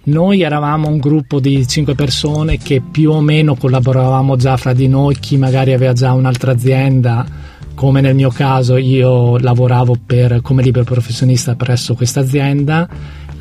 Noi 0.04 0.42
eravamo 0.42 0.88
un 0.88 1.00
gruppo 1.00 1.42
di 1.42 1.68
5 1.68 1.96
persone 1.96 2.58
che 2.58 2.82
più 2.82 3.12
o 3.12 3.20
meno 3.20 3.56
collaboravamo 3.56 4.38
già 4.38 4.56
fra 4.56 4.72
di 4.72 4.88
noi, 4.88 5.20
chi 5.20 5.36
magari 5.36 5.74
aveva 5.74 5.92
già 5.92 6.14
un'altra 6.14 6.54
azienda 6.54 7.52
come 7.76 8.02
nel 8.02 8.14
mio 8.14 8.30
caso 8.30 8.78
io 8.78 9.38
lavoravo 9.40 9.96
per, 10.06 10.42
come 10.42 10.62
libero 10.62 10.86
professionista 10.86 11.56
presso 11.56 11.96
questa 11.96 12.20
azienda, 12.20 12.88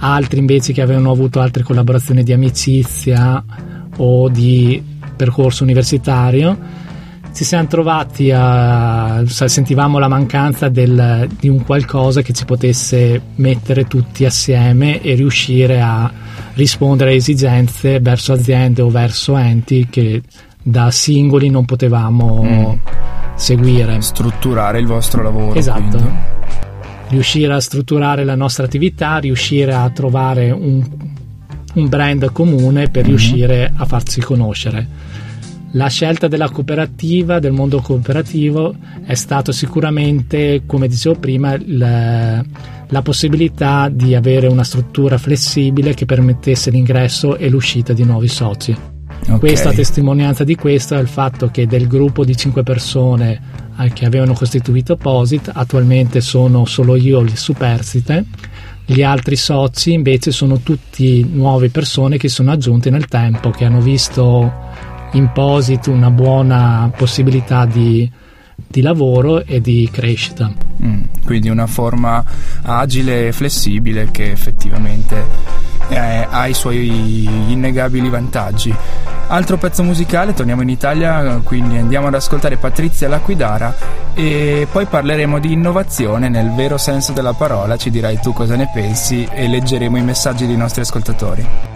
altri 0.02 0.38
invece 0.40 0.72
che 0.72 0.82
avevano 0.82 1.10
avuto 1.10 1.40
altre 1.40 1.62
collaborazioni 1.62 2.22
di 2.22 2.32
amicizia 2.32 3.42
o 3.96 4.28
di 4.28 4.82
percorso 5.16 5.62
universitario. 5.62 6.90
Ci 7.32 7.44
siamo 7.44 7.66
trovati 7.66 8.30
a. 8.30 9.22
sentivamo 9.26 9.98
la 9.98 10.08
mancanza 10.08 10.68
del, 10.68 11.28
di 11.38 11.48
un 11.48 11.64
qualcosa 11.64 12.20
che 12.20 12.34
ci 12.34 12.44
potesse 12.44 13.20
mettere 13.36 13.86
tutti 13.86 14.26
assieme 14.26 15.00
e 15.00 15.14
riuscire 15.14 15.80
a 15.80 16.10
rispondere 16.54 17.12
a 17.12 17.14
esigenze 17.14 18.00
verso 18.00 18.34
aziende 18.34 18.82
o 18.82 18.90
verso 18.90 19.36
enti 19.36 19.86
che 19.88 20.20
da 20.62 20.90
singoli 20.90 21.48
non 21.48 21.64
potevamo. 21.64 22.42
Mm 22.42 22.72
seguire. 23.34 24.00
Strutturare 24.00 24.78
il 24.78 24.86
vostro 24.86 25.22
lavoro. 25.22 25.54
Esatto. 25.54 25.96
Quindi. 25.96 26.31
Riuscire 27.12 27.52
a 27.52 27.60
strutturare 27.60 28.24
la 28.24 28.34
nostra 28.34 28.64
attività, 28.64 29.18
riuscire 29.18 29.74
a 29.74 29.88
trovare 29.90 30.50
un, 30.50 30.82
un 31.74 31.88
brand 31.88 32.32
comune 32.32 32.88
per 32.88 33.02
mm-hmm. 33.02 33.10
riuscire 33.10 33.72
a 33.76 33.84
farsi 33.84 34.20
conoscere. 34.22 34.88
La 35.74 35.88
scelta 35.88 36.26
della 36.26 36.50
cooperativa, 36.50 37.38
del 37.38 37.52
mondo 37.52 37.80
cooperativo, 37.80 38.74
è 39.04 39.14
stato 39.14 39.52
sicuramente, 39.52 40.62
come 40.66 40.88
dicevo 40.88 41.16
prima, 41.18 41.54
la, 41.64 42.42
la 42.88 43.02
possibilità 43.02 43.90
di 43.90 44.14
avere 44.14 44.48
una 44.48 44.64
struttura 44.64 45.16
flessibile 45.18 45.94
che 45.94 46.06
permettesse 46.06 46.70
l'ingresso 46.70 47.36
e 47.36 47.48
l'uscita 47.48 47.92
di 47.92 48.04
nuovi 48.04 48.28
soci. 48.28 48.76
Okay. 49.22 49.38
Questa 49.38 49.72
testimonianza 49.72 50.44
di 50.44 50.56
questo 50.56 50.94
è 50.94 50.98
il 50.98 51.06
fatto 51.06 51.48
che 51.48 51.66
del 51.66 51.86
gruppo 51.86 52.24
di 52.24 52.36
5 52.36 52.62
persone 52.62 53.40
che 53.92 54.04
avevano 54.04 54.32
costituito 54.32 54.96
POSIT, 54.96 55.50
attualmente 55.52 56.20
sono 56.20 56.64
solo 56.64 56.96
io 56.96 57.20
il 57.20 57.36
superstite, 57.36 58.24
gli 58.84 59.02
altri 59.02 59.36
soci 59.36 59.92
invece 59.92 60.32
sono 60.32 60.60
tutti 60.60 61.26
nuove 61.30 61.70
persone 61.70 62.16
che 62.16 62.28
sono 62.28 62.50
aggiunte 62.50 62.90
nel 62.90 63.06
tempo, 63.06 63.50
che 63.50 63.64
hanno 63.64 63.80
visto 63.80 64.52
in 65.12 65.30
POSIT 65.32 65.86
una 65.86 66.10
buona 66.10 66.90
possibilità 66.96 67.64
di, 67.64 68.10
di 68.66 68.80
lavoro 68.80 69.44
e 69.44 69.60
di 69.60 69.88
crescita. 69.90 70.52
Mm, 70.82 71.02
quindi 71.24 71.48
una 71.48 71.66
forma 71.66 72.24
agile 72.62 73.28
e 73.28 73.32
flessibile 73.32 74.10
che 74.10 74.30
effettivamente 74.30 75.24
eh, 75.88 76.26
ha 76.28 76.46
i 76.46 76.54
suoi 76.54 77.24
innegabili 77.48 78.08
vantaggi. 78.08 78.74
Altro 79.28 79.56
pezzo 79.56 79.82
musicale, 79.82 80.34
torniamo 80.34 80.62
in 80.62 80.68
Italia, 80.68 81.40
quindi 81.42 81.78
andiamo 81.78 82.08
ad 82.08 82.14
ascoltare 82.14 82.56
Patrizia 82.56 83.08
Laquidara 83.08 83.74
e 84.14 84.66
poi 84.70 84.84
parleremo 84.84 85.38
di 85.38 85.52
innovazione 85.52 86.28
nel 86.28 86.52
vero 86.52 86.76
senso 86.76 87.12
della 87.12 87.32
parola, 87.32 87.78
ci 87.78 87.90
dirai 87.90 88.20
tu 88.20 88.34
cosa 88.34 88.56
ne 88.56 88.68
pensi 88.74 89.26
e 89.32 89.48
leggeremo 89.48 89.96
i 89.96 90.02
messaggi 90.02 90.46
dei 90.46 90.56
nostri 90.56 90.82
ascoltatori. 90.82 91.71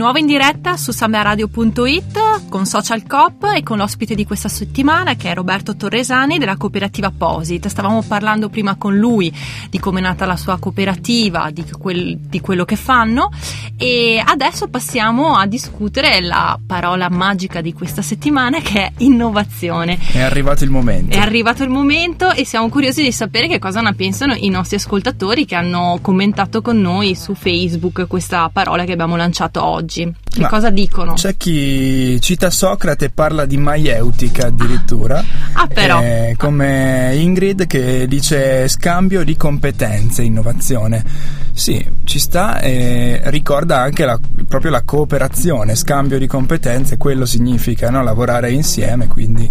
Nuovo 0.00 0.16
in 0.16 0.24
diretta 0.24 0.78
su 0.78 0.92
sameradio.it 0.92 2.19
con 2.50 2.66
Social 2.66 3.06
Coop 3.06 3.44
e 3.56 3.62
con 3.62 3.78
l'ospite 3.78 4.14
di 4.14 4.26
questa 4.26 4.48
settimana 4.48 5.14
che 5.14 5.30
è 5.30 5.34
Roberto 5.34 5.74
Torresani 5.74 6.36
della 6.36 6.58
cooperativa 6.58 7.10
Posit. 7.10 7.68
Stavamo 7.68 8.02
parlando 8.02 8.50
prima 8.50 8.74
con 8.74 8.96
lui 8.96 9.32
di 9.70 9.78
come 9.78 10.00
è 10.00 10.02
nata 10.02 10.26
la 10.26 10.36
sua 10.36 10.58
cooperativa, 10.58 11.50
di, 11.50 11.64
quel, 11.78 12.18
di 12.18 12.40
quello 12.40 12.64
che 12.64 12.76
fanno 12.76 13.30
e 13.76 14.22
adesso 14.24 14.68
passiamo 14.68 15.36
a 15.36 15.46
discutere 15.46 16.20
la 16.20 16.58
parola 16.64 17.08
magica 17.08 17.60
di 17.60 17.72
questa 17.72 18.02
settimana 18.02 18.60
che 18.60 18.86
è 18.86 18.92
innovazione. 18.98 19.98
È 20.12 20.20
arrivato 20.20 20.64
il 20.64 20.70
momento. 20.70 21.16
È 21.16 21.18
arrivato 21.18 21.62
il 21.62 21.70
momento 21.70 22.30
e 22.30 22.44
siamo 22.44 22.68
curiosi 22.68 23.02
di 23.02 23.12
sapere 23.12 23.48
che 23.48 23.58
cosa 23.58 23.80
ne 23.80 23.94
pensano 23.94 24.34
i 24.34 24.48
nostri 24.50 24.76
ascoltatori 24.76 25.46
che 25.46 25.54
hanno 25.54 25.98
commentato 26.02 26.60
con 26.60 26.78
noi 26.80 27.14
su 27.14 27.34
Facebook 27.34 28.06
questa 28.06 28.50
parola 28.52 28.84
che 28.84 28.92
abbiamo 28.92 29.16
lanciato 29.16 29.64
oggi 29.64 29.68
oggi? 29.80 30.14
Che 30.30 30.40
Ma 30.42 30.48
cosa 30.48 30.70
dicono? 30.70 31.14
C'è 31.14 31.36
chi 31.36 32.20
cita 32.20 32.50
Socrate 32.50 33.06
e 33.06 33.10
parla 33.10 33.46
di 33.46 33.56
maieutica 33.56 34.46
addirittura. 34.46 35.22
Ah, 35.54 35.66
però. 35.66 36.00
Eh, 36.00 36.34
come 36.38 37.10
Ingrid 37.16 37.66
che 37.66 38.06
dice 38.06 38.68
scambio 38.68 39.24
di 39.24 39.36
competenze, 39.36 40.22
innovazione. 40.22 41.04
Sì, 41.52 41.84
ci 42.04 42.20
sta 42.20 42.60
e 42.60 43.20
ricorda 43.24 43.80
anche 43.80 44.04
la, 44.04 44.18
proprio 44.46 44.70
la 44.70 44.82
cooperazione, 44.82 45.74
scambio 45.74 46.16
di 46.16 46.28
competenze, 46.28 46.96
quello 46.96 47.26
significa 47.26 47.90
no? 47.90 48.00
lavorare 48.04 48.52
insieme, 48.52 49.08
quindi. 49.08 49.50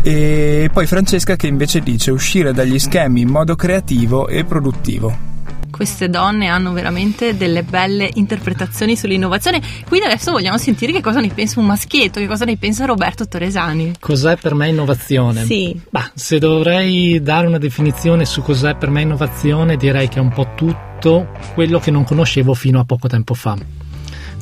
E 0.00 0.70
poi 0.72 0.86
Francesca 0.86 1.36
che 1.36 1.46
invece 1.46 1.80
dice 1.80 2.10
uscire 2.10 2.54
dagli 2.54 2.78
schemi 2.78 3.20
in 3.20 3.28
modo 3.28 3.54
creativo 3.54 4.28
e 4.28 4.44
produttivo. 4.44 5.35
Queste 5.76 6.08
donne 6.08 6.46
hanno 6.46 6.72
veramente 6.72 7.36
delle 7.36 7.62
belle 7.62 8.10
interpretazioni 8.14 8.96
sull'innovazione. 8.96 9.60
Quindi 9.86 10.06
adesso 10.06 10.32
vogliamo 10.32 10.56
sentire 10.56 10.90
che 10.90 11.02
cosa 11.02 11.20
ne 11.20 11.28
pensa 11.28 11.60
un 11.60 11.66
maschietto, 11.66 12.18
che 12.18 12.26
cosa 12.26 12.46
ne 12.46 12.56
pensa 12.56 12.86
Roberto 12.86 13.28
Toresani. 13.28 13.92
Cos'è 14.00 14.36
per 14.36 14.54
me 14.54 14.68
innovazione? 14.68 15.44
Sì. 15.44 15.78
Bah, 15.90 16.10
se 16.14 16.38
dovrei 16.38 17.20
dare 17.20 17.46
una 17.46 17.58
definizione 17.58 18.24
su 18.24 18.40
cos'è 18.40 18.74
per 18.76 18.88
me 18.88 19.02
innovazione, 19.02 19.76
direi 19.76 20.08
che 20.08 20.16
è 20.16 20.22
un 20.22 20.30
po' 20.30 20.48
tutto 20.56 21.28
quello 21.52 21.78
che 21.78 21.90
non 21.90 22.04
conoscevo 22.04 22.54
fino 22.54 22.80
a 22.80 22.84
poco 22.84 23.06
tempo 23.06 23.34
fa. 23.34 23.56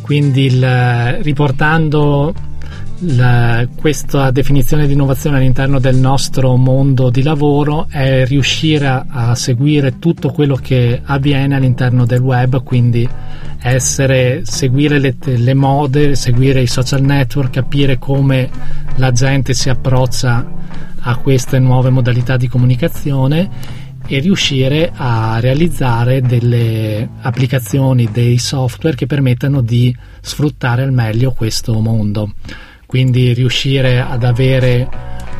Quindi 0.03 0.45
il, 0.45 1.19
riportando 1.23 2.33
la, 3.00 3.66
questa 3.74 4.30
definizione 4.30 4.86
di 4.86 4.92
innovazione 4.92 5.38
all'interno 5.38 5.78
del 5.78 5.96
nostro 5.96 6.56
mondo 6.56 7.10
di 7.10 7.22
lavoro 7.22 7.86
è 7.88 8.24
riuscire 8.24 8.86
a, 8.86 9.04
a, 9.08 9.34
seguire 9.34 9.98
tutto 9.98 10.30
quello 10.30 10.56
che 10.56 11.00
avviene 11.02 11.56
all'interno 11.56 12.06
del 12.06 12.20
web, 12.20 12.62
quindi 12.62 13.08
essere, 13.60 14.42
seguire 14.44 14.98
le, 14.98 15.16
le 15.20 15.54
mode, 15.54 16.14
seguire 16.14 16.60
i 16.60 16.66
social 16.66 17.02
network, 17.02 17.50
capire 17.50 17.98
come 17.98 18.48
la 18.96 19.10
gente 19.10 19.54
si 19.54 19.68
approccia 19.68 20.46
a 21.06 21.16
queste 21.16 21.58
nuove 21.58 21.90
modalità 21.90 22.36
di 22.36 22.48
comunicazione 22.48 23.92
e 24.06 24.18
riuscire 24.18 24.92
a 24.94 25.38
realizzare 25.40 26.20
delle 26.20 27.08
applicazioni, 27.22 28.08
dei 28.12 28.38
software 28.38 28.96
che 28.96 29.06
permettano 29.06 29.62
di 29.62 29.94
sfruttare 30.20 30.82
al 30.82 30.92
meglio 30.92 31.32
questo 31.32 31.78
mondo. 31.80 32.32
Quindi 32.94 33.32
riuscire 33.32 33.98
ad 33.98 34.22
avere 34.22 34.88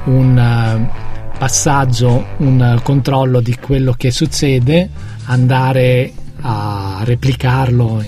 un 0.07 0.37
uh, 0.37 1.39
passaggio, 1.39 2.27
un 2.39 2.81
controllo 2.83 3.39
di 3.39 3.57
quello 3.61 3.95
che 3.97 4.11
succede, 4.11 4.91
andare 5.27 6.13
a 6.41 7.03
replicarlo 7.05 8.05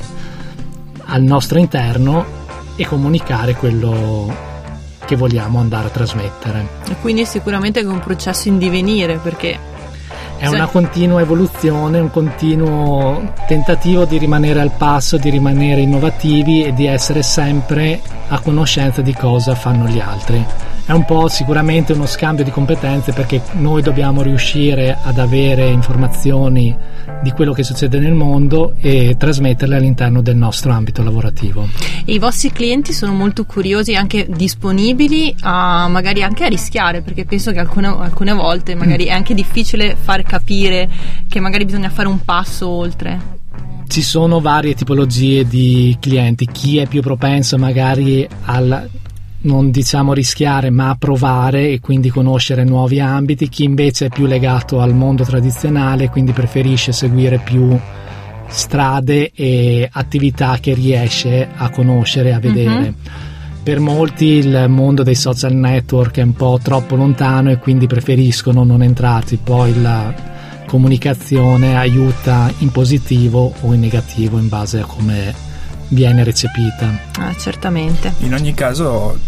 al 1.05 1.23
nostro 1.23 1.61
interno 1.61 2.25
e 2.75 2.85
comunicare 2.87 3.55
quello 3.55 4.35
che 5.05 5.15
vogliamo 5.15 5.61
andare 5.61 5.87
a 5.87 5.91
trasmettere. 5.91 6.67
E 6.89 6.97
quindi 7.01 7.25
sicuramente 7.25 7.79
è 7.79 7.85
un 7.85 8.01
processo 8.01 8.49
in 8.49 8.59
divenire 8.59 9.19
perché 9.19 9.57
è 10.39 10.49
una 10.49 10.67
continua 10.67 11.21
evoluzione, 11.21 12.01
un 12.01 12.11
continuo 12.11 13.33
tentativo 13.47 14.07
di 14.07 14.19
rimanere 14.19 14.61
al 14.61 14.73
passo, 14.73 15.17
di 15.19 15.31
rimanere 15.31 15.83
innovativi 15.83 16.65
e 16.65 16.75
di 16.75 16.87
essere 16.87 17.23
sempre 17.23 18.16
a 18.29 18.41
conoscenza 18.41 19.03
di 19.03 19.15
cosa 19.15 19.55
fanno 19.55 19.87
gli 19.87 20.01
altri. 20.01 20.45
È 20.87 20.93
un 20.93 21.05
po' 21.05 21.27
sicuramente 21.29 21.93
uno 21.95 22.07
scambio 22.07 22.45
di 22.45 22.53
competenze 22.53 23.13
perché 23.13 23.43
noi 23.55 23.83
dobbiamo 23.83 24.23
riuscire 24.23 24.97
ad 25.03 25.19
avere 25.19 25.67
informazioni 25.67 26.77
di 27.23 27.33
quello 27.33 27.53
che 27.53 27.65
succede 27.65 27.99
nel 27.99 28.15
mondo 28.15 28.75
e 28.81 29.17
trasmetterle 29.19 29.75
all'interno 29.75 30.23
del 30.23 30.37
nostro 30.37 30.71
ambito 30.71 31.03
lavorativo. 31.03 31.69
E 32.05 32.13
I 32.13 32.19
vostri 32.21 32.53
clienti 32.53 32.93
sono 32.93 33.15
molto 33.15 33.45
curiosi 33.45 33.93
e 33.93 33.97
anche 33.97 34.29
disponibili 34.29 35.35
a 35.41 35.89
magari 35.89 36.23
anche 36.23 36.45
a 36.45 36.49
rischiare 36.49 37.03
perché 37.03 37.25
penso 37.25 37.51
che 37.51 37.59
alcune, 37.59 37.89
alcune 37.89 38.33
volte 38.33 38.77
magari 38.77 39.07
è 39.07 39.13
anche 39.13 39.35
difficile 39.35 39.97
far 40.01 40.23
capire 40.23 40.89
che 41.29 41.41
magari 41.41 41.65
bisogna 41.65 41.91
fare 41.91 42.07
un 42.07 42.25
passo 42.25 42.69
oltre 42.69 43.45
ci 43.89 44.03
sono 44.03 44.41
varie 44.41 44.75
tipologie 44.75 45.47
di 45.47 45.97
clienti, 46.01 46.47
chi 46.47 46.79
è 46.79 46.87
più 46.87 47.01
propenso 47.03 47.57
magari 47.59 48.27
al 48.45 48.89
non 49.39 49.71
diciamo 49.71 50.13
rischiare 50.13 50.71
ma 50.71 50.97
provare 50.99 51.71
e 51.71 51.81
quindi 51.81 52.11
conoscere 52.11 52.65
nuovi 52.65 53.01
ambiti, 53.01 53.49
chi 53.49 53.65
invece 53.65 54.07
è 54.07 54.09
più 54.09 54.27
legato 54.27 54.81
al 54.81 54.95
mondo 54.95 55.25
tradizionale 55.25 56.11
quindi 56.11 56.33
preferisce 56.33 56.93
seguire 56.93 57.39
più 57.39 57.79
strade 58.49 59.31
e 59.33 59.89
attività 59.91 60.59
che 60.61 60.75
riesce 60.75 61.49
a 61.55 61.71
conoscere, 61.71 62.33
a 62.33 62.41
vedere. 62.41 62.81
Mm-hmm. 62.81 62.93
Per 63.63 63.81
molti 63.81 64.25
il 64.27 64.67
mondo 64.69 65.03
dei 65.03 65.17
social 65.17 65.53
network 65.53 66.19
è 66.19 66.23
un 66.23 66.35
po' 66.35 66.59
troppo 66.63 66.95
lontano 66.95 67.51
e 67.51 67.59
quindi 67.59 67.87
preferiscono 67.87 68.63
non 68.63 68.83
entrarci, 68.83 69.41
poi 69.43 69.81
la 69.81 70.35
comunicazione 70.67 71.77
aiuta 71.77 72.53
in 72.59 72.71
positivo 72.71 73.55
o 73.61 73.73
in 73.73 73.81
negativo 73.81 74.39
in 74.39 74.49
base 74.49 74.81
a 74.81 74.85
come 74.85 75.35
viene 75.89 76.25
recepita. 76.25 76.99
Ah, 77.19 77.35
certamente. 77.37 78.13
In 78.19 78.35
ogni 78.35 78.55
caso 78.55 79.19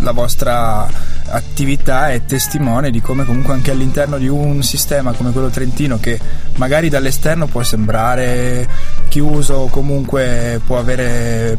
la 0.00 0.12
vostra 0.12 0.88
attività 1.26 2.10
è 2.10 2.24
testimone 2.24 2.90
di 2.90 3.00
come 3.00 3.24
comunque 3.24 3.54
anche 3.54 3.70
all'interno 3.70 4.18
di 4.18 4.28
un 4.28 4.62
sistema 4.62 5.12
come 5.12 5.30
quello 5.30 5.48
trentino 5.48 5.98
che 6.00 6.18
magari 6.56 6.88
dall'esterno 6.88 7.46
può 7.46 7.62
sembrare 7.62 8.68
chiuso 9.08 9.54
o 9.54 9.66
comunque 9.68 10.60
può 10.66 10.78
avere 10.78 11.56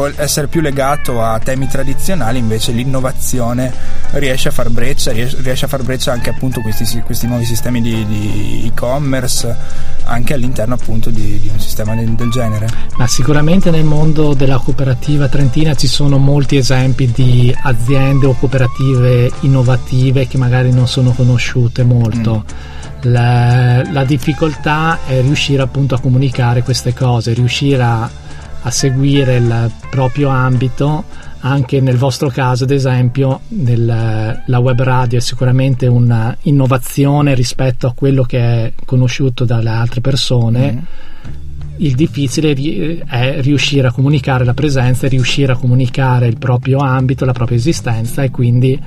può 0.00 0.10
essere 0.16 0.46
più 0.46 0.62
legato 0.62 1.22
a 1.22 1.38
temi 1.40 1.68
tradizionali 1.68 2.38
invece 2.38 2.72
l'innovazione 2.72 3.70
riesce 4.12 4.48
a 4.48 4.50
far 4.50 4.70
breccia 4.70 5.12
riesce 5.12 5.66
a 5.66 5.68
far 5.68 5.82
breccia 5.82 6.10
anche 6.10 6.30
appunto 6.30 6.62
questi, 6.62 7.02
questi 7.02 7.26
nuovi 7.26 7.44
sistemi 7.44 7.82
di, 7.82 8.06
di 8.06 8.62
e-commerce 8.72 9.54
anche 10.04 10.32
all'interno 10.32 10.72
appunto 10.72 11.10
di, 11.10 11.38
di 11.38 11.48
un 11.48 11.60
sistema 11.60 11.94
del, 11.94 12.14
del, 12.14 12.30
genere. 12.30 12.66
Ma 12.96 13.06
sicuramente 13.06 13.70
nel 13.70 13.84
mondo 13.84 14.32
della 14.32 14.56
cooperativa 14.56 15.28
trentina 15.28 15.74
ci 15.74 15.86
sono 15.86 16.16
molti 16.16 16.56
esempi 16.56 17.10
di 17.12 17.54
aziende 17.62 18.26
o 18.26 18.32
cooperative 18.32 19.30
innovative 19.40 20.26
che 20.26 20.38
magari 20.38 20.72
non 20.72 20.88
sono 20.88 21.12
conosciute 21.12 21.84
molto. 21.84 22.44
Mm. 22.46 23.12
La, 23.12 23.82
la, 23.90 24.04
difficoltà 24.04 25.00
è 25.06 25.20
riuscire 25.20 25.62
appunto 25.62 25.94
a 25.94 26.00
comunicare 26.00 26.62
queste 26.62 26.92
cose, 26.92 27.32
riuscire 27.32 27.82
a, 27.82 28.10
a 28.62 28.70
seguire 28.70 29.36
il 29.36 29.70
proprio 29.88 30.28
ambito 30.28 31.04
anche 31.40 31.80
nel 31.80 31.96
vostro 31.96 32.28
caso 32.28 32.64
ad 32.64 32.70
esempio 32.70 33.40
nel, 33.48 34.42
la 34.44 34.58
web 34.58 34.82
radio 34.82 35.18
è 35.18 35.20
sicuramente 35.22 35.86
un'innovazione 35.86 37.34
rispetto 37.34 37.86
a 37.86 37.94
quello 37.94 38.24
che 38.24 38.38
è 38.38 38.72
conosciuto 38.84 39.44
dalle 39.44 39.70
altre 39.70 40.02
persone 40.02 40.72
mm. 40.72 41.34
il 41.78 41.94
difficile 41.94 42.52
è 43.06 43.40
riuscire 43.40 43.86
a 43.88 43.92
comunicare 43.92 44.44
la 44.44 44.52
presenza 44.52 45.08
riuscire 45.08 45.52
a 45.52 45.56
comunicare 45.56 46.26
il 46.26 46.36
proprio 46.36 46.80
ambito 46.80 47.24
la 47.24 47.32
propria 47.32 47.56
esistenza 47.56 48.22
e 48.22 48.30
quindi 48.30 48.78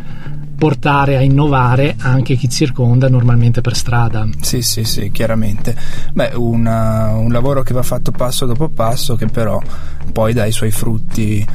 portare 0.55 1.17
a 1.17 1.21
innovare 1.21 1.95
anche 1.99 2.35
chi 2.35 2.49
circonda 2.49 3.09
normalmente 3.09 3.61
per 3.61 3.75
strada. 3.75 4.27
Sì, 4.39 4.61
sì, 4.61 4.83
sì, 4.83 5.11
chiaramente. 5.11 5.75
Beh, 6.13 6.31
una, 6.35 7.11
un 7.11 7.31
lavoro 7.31 7.63
che 7.63 7.73
va 7.73 7.83
fatto 7.83 8.11
passo 8.11 8.45
dopo 8.45 8.69
passo 8.69 9.15
che 9.15 9.27
però 9.27 9.61
poi 10.11 10.33
dà 10.33 10.45
i 10.45 10.51
suoi 10.51 10.71
frutti 10.71 11.45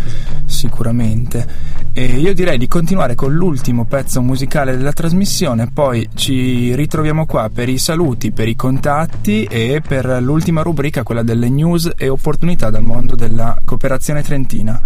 sicuramente. 0.45 1.47
E 1.93 2.05
io 2.05 2.33
direi 2.33 2.59
di 2.59 2.69
continuare 2.69 3.15
con 3.15 3.35
l'ultimo 3.35 3.85
pezzo 3.85 4.23
musicale 4.23 4.77
della 4.77 4.93
trasmissione, 4.93 5.71
poi 5.73 6.09
ci 6.15 6.75
ritroviamo 6.75 7.27
qua 7.27 7.51
per 7.53 7.69
i 7.69 7.79
saluti, 7.79 8.31
per 8.31 8.47
i 8.47 8.55
contatti 8.55 9.45
e 9.45 9.83
per 9.87 10.19
l'ultima 10.21 10.63
rubrica, 10.63 11.03
quella 11.03 11.23
delle 11.23 11.49
news 11.49 11.91
e 11.97 12.09
opportunità 12.09 12.71
dal 12.71 12.85
mondo 12.85 13.15
della 13.15 13.57
cooperazione 13.65 14.23
trentina. 14.23 14.81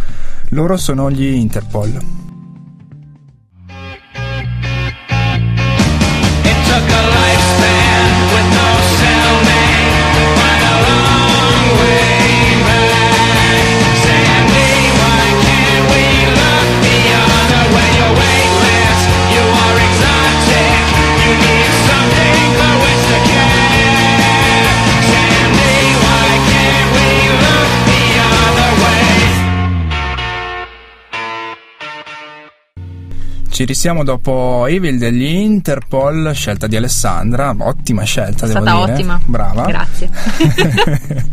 Loro 0.51 0.77
sono 0.77 1.11
gli 1.11 1.25
Interpol. 1.25 2.41
Ci 33.63 33.69
risiamo 33.69 34.03
dopo 34.03 34.67
Evil 34.67 34.99
degli 34.99 35.23
Interpol, 35.23 36.33
scelta 36.35 36.67
di 36.67 36.75
Alessandra, 36.75 37.55
ottima 37.57 38.03
scelta, 38.03 38.45
È 38.45 38.49
devo 38.49 38.61
stata 38.61 38.81
dire. 38.81 38.93
ottima. 38.93 39.21
Brava. 39.25 39.65
Grazie. 39.67 40.11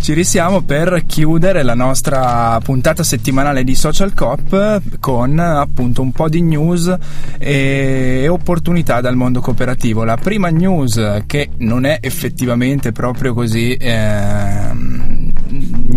Ci 0.00 0.12
risiamo 0.12 0.62
per 0.62 1.04
chiudere 1.06 1.62
la 1.62 1.74
nostra 1.74 2.58
puntata 2.64 3.04
settimanale 3.04 3.62
di 3.62 3.76
Social 3.76 4.12
Cop 4.12 4.80
con 4.98 5.38
appunto 5.38 6.02
un 6.02 6.10
po' 6.10 6.28
di 6.28 6.42
news 6.42 6.92
e 7.38 8.26
opportunità 8.28 9.00
dal 9.00 9.14
mondo 9.14 9.40
cooperativo. 9.40 10.02
La 10.02 10.16
prima 10.16 10.48
news 10.48 11.22
che 11.26 11.50
non 11.58 11.84
è 11.84 11.98
effettivamente 12.00 12.90
proprio 12.90 13.34
così 13.34 13.74
eh, 13.74 15.09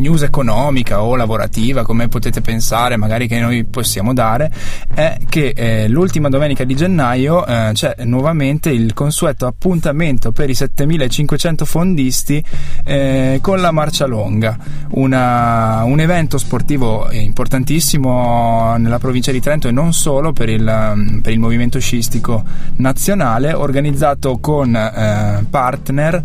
news 0.03 0.21
economica 0.21 1.01
o 1.01 1.15
lavorativa, 1.15 1.83
come 1.83 2.09
potete 2.09 2.41
pensare, 2.41 2.97
magari 2.97 3.27
che 3.27 3.39
noi 3.39 3.63
possiamo 3.63 4.13
dare, 4.13 4.51
è 4.93 5.17
che 5.27 5.53
eh, 5.55 5.87
l'ultima 5.87 6.29
domenica 6.29 6.65
di 6.65 6.75
gennaio 6.75 7.45
eh, 7.45 7.71
c'è 7.73 7.95
nuovamente 8.03 8.69
il 8.69 8.93
consueto 8.93 9.47
appuntamento 9.47 10.31
per 10.31 10.49
i 10.49 10.53
7500 10.53 11.65
fondisti 11.65 12.43
eh, 12.83 13.39
con 13.41 13.61
la 13.61 13.71
Marcia 13.71 14.05
Longa, 14.05 14.57
una, 14.91 15.83
un 15.85 15.99
evento 15.99 16.37
sportivo 16.37 17.09
importantissimo 17.11 18.75
nella 18.77 18.99
provincia 18.99 19.31
di 19.31 19.39
Trento 19.39 19.69
e 19.69 19.71
non 19.71 19.93
solo 19.93 20.33
per 20.33 20.49
il, 20.49 21.19
per 21.21 21.31
il 21.31 21.39
movimento 21.39 21.79
sciistico 21.79 22.43
nazionale, 22.75 23.53
organizzato 23.53 24.37
con 24.39 24.75
eh, 24.75 25.45
partner 25.49 26.21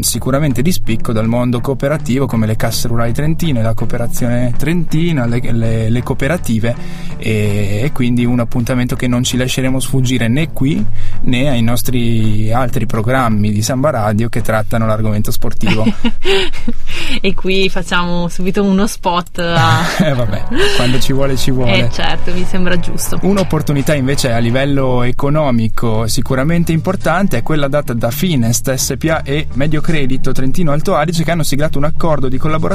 sicuramente 0.00 0.62
di 0.62 0.70
spicco 0.70 1.12
dal 1.12 1.26
mondo 1.26 1.60
cooperativo 1.60 2.26
come 2.26 2.46
le 2.46 2.56
casse 2.56 2.83
rurali 2.88 3.12
trentine, 3.12 3.62
la 3.62 3.74
cooperazione 3.74 4.52
trentina, 4.56 5.26
le, 5.26 5.40
le, 5.40 5.90
le 5.90 6.02
cooperative 6.02 6.74
e, 7.16 7.80
e, 7.84 7.92
quindi 7.92 8.24
un 8.24 8.40
appuntamento 8.40 8.96
che 8.96 9.06
non 9.06 9.22
ci 9.22 9.36
lasceremo 9.36 9.80
sfuggire 9.80 10.28
né 10.28 10.52
qui 10.52 10.84
né 11.22 11.48
ai 11.48 11.62
nostri 11.62 12.52
altri 12.52 12.86
programmi 12.86 13.50
di 13.50 13.62
Samba 13.62 13.90
Radio 13.90 14.28
che 14.28 14.42
trattano 14.42 14.86
l'argomento 14.86 15.30
sportivo. 15.30 15.84
e 17.20 17.34
qui 17.34 17.68
facciamo 17.68 18.28
subito 18.28 18.62
uno 18.62 18.86
spot. 18.86 19.38
A... 19.38 19.82
eh 20.04 20.12
vabbè, 20.12 20.44
quando 20.76 20.98
ci 20.98 21.12
vuole 21.12 21.36
ci 21.36 21.50
vuole. 21.50 21.86
Eh 21.86 21.90
certo, 21.90 22.32
mi 22.32 22.44
sembra 22.44 22.78
giusto. 22.78 23.18
Un'opportunità 23.22 23.94
invece 23.94 24.32
a 24.32 24.38
livello 24.38 25.02
economico 25.02 26.06
sicuramente 26.06 26.72
importante 26.72 27.38
è 27.38 27.42
quella 27.42 27.68
data 27.68 27.92
da 27.94 28.10
Finest 28.10 28.72
SPA 28.74 29.22
e 29.22 29.46
Medio 29.54 29.80
Credito 29.80 30.32
Trentino 30.32 30.72
Alto 30.72 30.94
Adige 30.94 31.24
che 31.24 31.30
hanno 31.30 31.42
siglato 31.42 31.78
un 31.78 31.84
accordo 31.84 32.28
di 32.28 32.36
collaborazione 32.38 32.73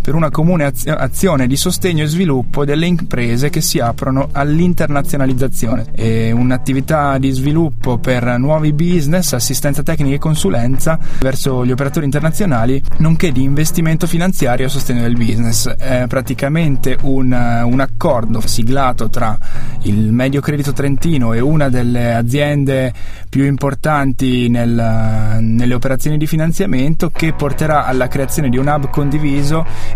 per 0.00 0.14
una 0.14 0.30
comune 0.30 0.64
az- 0.64 0.86
azione 0.86 1.46
di 1.46 1.56
sostegno 1.56 2.04
e 2.04 2.06
sviluppo 2.06 2.64
delle 2.64 2.86
imprese 2.86 3.50
che 3.50 3.60
si 3.60 3.78
aprono 3.78 4.28
all'internazionalizzazione. 4.32 5.86
È 5.92 6.30
un'attività 6.30 7.18
di 7.18 7.30
sviluppo 7.30 7.98
per 7.98 8.38
nuovi 8.38 8.72
business, 8.72 9.32
assistenza 9.32 9.82
tecnica 9.82 10.14
e 10.14 10.18
consulenza 10.18 10.98
verso 11.20 11.64
gli 11.64 11.70
operatori 11.70 12.04
internazionali, 12.04 12.82
nonché 12.98 13.32
di 13.32 13.42
investimento 13.42 14.06
finanziario 14.06 14.66
a 14.66 14.68
sostegno 14.68 15.02
del 15.02 15.16
business. 15.16 15.68
È 15.68 16.04
praticamente 16.08 16.96
un, 17.02 17.32
un 17.32 17.80
accordo 17.80 18.40
siglato 18.40 19.08
tra 19.08 19.38
il 19.82 20.12
Medio 20.12 20.40
Credito 20.40 20.72
Trentino 20.72 21.32
e 21.32 21.40
una 21.40 21.68
delle 21.68 22.14
aziende 22.14 22.92
più 23.28 23.44
importanti 23.44 24.48
nel, 24.48 25.38
nelle 25.40 25.74
operazioni 25.74 26.16
di 26.16 26.26
finanziamento 26.26 27.10
che 27.10 27.32
porterà 27.32 27.84
alla 27.86 28.08
creazione 28.08 28.48
di 28.48 28.56
un 28.56 28.66
hub 28.66 28.90
condiviso 28.90 29.14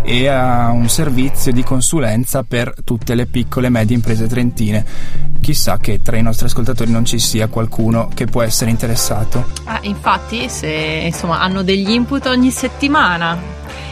e 0.03 0.27
a 0.27 0.69
un 0.71 0.89
servizio 0.89 1.51
di 1.51 1.63
consulenza 1.63 2.43
per 2.43 2.73
tutte 2.83 3.15
le 3.15 3.25
piccole 3.25 3.67
e 3.67 3.69
medie 3.69 3.95
imprese 3.95 4.27
trentine. 4.27 4.85
Chissà 5.39 5.77
che 5.77 5.99
tra 5.99 6.17
i 6.17 6.21
nostri 6.21 6.45
ascoltatori 6.45 6.91
non 6.91 7.05
ci 7.05 7.19
sia 7.19 7.47
qualcuno 7.47 8.09
che 8.13 8.25
può 8.25 8.41
essere 8.41 8.69
interessato. 8.69 9.45
Ah, 9.65 9.79
infatti, 9.83 10.49
se 10.49 10.67
insomma, 11.05 11.41
hanno 11.41 11.63
degli 11.63 11.89
input 11.89 12.25
ogni 12.27 12.51
settimana 12.51 13.37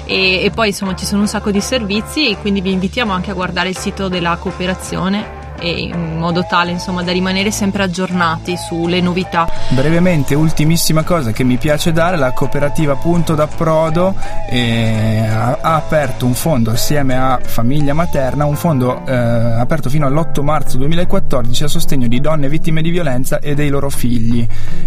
e, 0.05 0.43
e, 0.43 0.51
poi 0.51 0.69
insomma 0.69 0.95
ci 0.95 1.05
sono 1.05 1.21
un 1.21 1.27
sacco 1.27 1.51
di 1.51 1.61
servizi 1.61 2.29
e 2.29 2.37
quindi 2.37 2.61
vi 2.61 2.71
invitiamo 2.71 3.13
anche 3.13 3.31
a 3.31 3.35
guardare 3.35 3.69
il 3.69 3.77
sito 3.77 4.07
della 4.07 4.37
cooperazione 4.37 5.38
in 5.67 6.17
modo 6.17 6.45
tale 6.47 6.71
insomma 6.71 7.03
da 7.03 7.11
rimanere 7.11 7.51
sempre 7.51 7.83
aggiornati 7.83 8.55
sulle 8.57 9.01
novità. 9.01 9.47
Brevemente, 9.69 10.35
ultimissima 10.35 11.03
cosa 11.03 11.31
che 11.31 11.43
mi 11.43 11.57
piace 11.57 11.91
dare, 11.91 12.17
la 12.17 12.31
cooperativa 12.31 12.95
Punto 12.95 13.35
d'Approdo 13.35 14.15
eh, 14.49 15.25
ha, 15.27 15.57
ha, 15.61 15.75
aperto 15.75 16.25
un 16.25 16.33
fondo 16.33 16.71
assieme 16.71 17.17
a 17.17 17.39
Famiglia 17.41 17.93
Materna, 17.93 18.45
un 18.45 18.55
fondo 18.55 19.05
eh, 19.05 19.13
aperto 19.13 19.89
fino 19.89 20.05
all'8 20.05 20.41
marzo 20.41 20.77
2014 20.77 21.63
a 21.63 21.67
sostegno 21.67 22.07
di 22.07 22.19
donne 22.19 22.49
vittime 22.49 22.81
di 22.81 22.89
violenza 22.89 23.39
e 23.39 23.55
dei 23.55 23.69
loro 23.69 23.89
figli. 23.89 24.45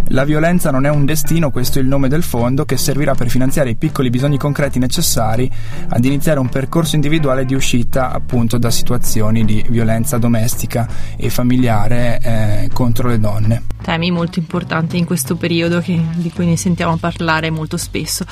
La 0.09 0.25
violenza 0.25 0.71
non 0.71 0.87
è 0.87 0.91
un 0.91 1.05
destino, 1.05 1.51
questo 1.51 1.79
è 1.79 1.83
il 1.83 1.89
nome 1.89 2.09
del 2.09 2.23
fondo 2.23 2.65
che 2.65 2.77
servirà 2.77 3.15
per 3.15 3.29
finanziare 3.29 3.71
i 3.71 3.77
piccoli 3.77 4.11
bisogni 4.11 4.39
concreti 4.39 4.79
necessari 4.79 5.51
ad 5.89 6.05
iniziare 6.05 6.39
un 6.39 6.49
percorso 6.49 6.95
individuale 6.95 7.45
di 7.45 7.55
uscita 7.55 8.11
appunto 8.13 8.59
da 8.59 8.71
situazioni 8.71 9.45
di 9.45 9.65
violenza 9.69 10.19
domestica 10.19 10.62
domestica 10.63 10.89
e 11.17 11.31
familiare 11.31 12.21
eh, 12.23 12.71
contro 12.73 13.09
le 13.09 13.19
donne. 13.19 13.63
Temi 13.83 14.11
molto 14.11 14.39
importanti 14.39 14.97
in 14.97 15.05
questo 15.05 15.37
periodo 15.37 15.81
che, 15.81 16.01
di 16.15 16.31
cui 16.31 16.47
ne 16.47 16.57
sentiamo 16.57 16.97
parlare 16.97 17.51
molto 17.51 17.77
spesso. 17.77 18.25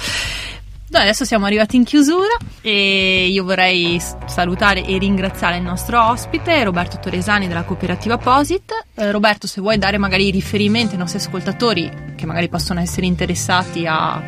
Noi 0.92 1.02
adesso 1.02 1.24
siamo 1.24 1.46
arrivati 1.46 1.76
in 1.76 1.84
chiusura 1.84 2.36
e 2.62 3.28
io 3.28 3.44
vorrei 3.44 4.00
salutare 4.26 4.84
e 4.84 4.98
ringraziare 4.98 5.56
il 5.56 5.62
nostro 5.62 6.04
ospite 6.04 6.64
Roberto 6.64 6.98
Toresani 6.98 7.46
della 7.46 7.62
cooperativa 7.62 8.18
Posit. 8.18 8.72
Eh, 8.96 9.12
Roberto, 9.12 9.46
se 9.46 9.60
vuoi 9.60 9.78
dare 9.78 9.98
magari 9.98 10.30
riferimenti 10.30 10.94
ai 10.94 10.98
nostri 10.98 11.20
ascoltatori 11.20 11.88
che 12.16 12.26
magari 12.26 12.48
possono 12.48 12.80
essere 12.80 13.06
interessati 13.06 13.86
a, 13.86 14.20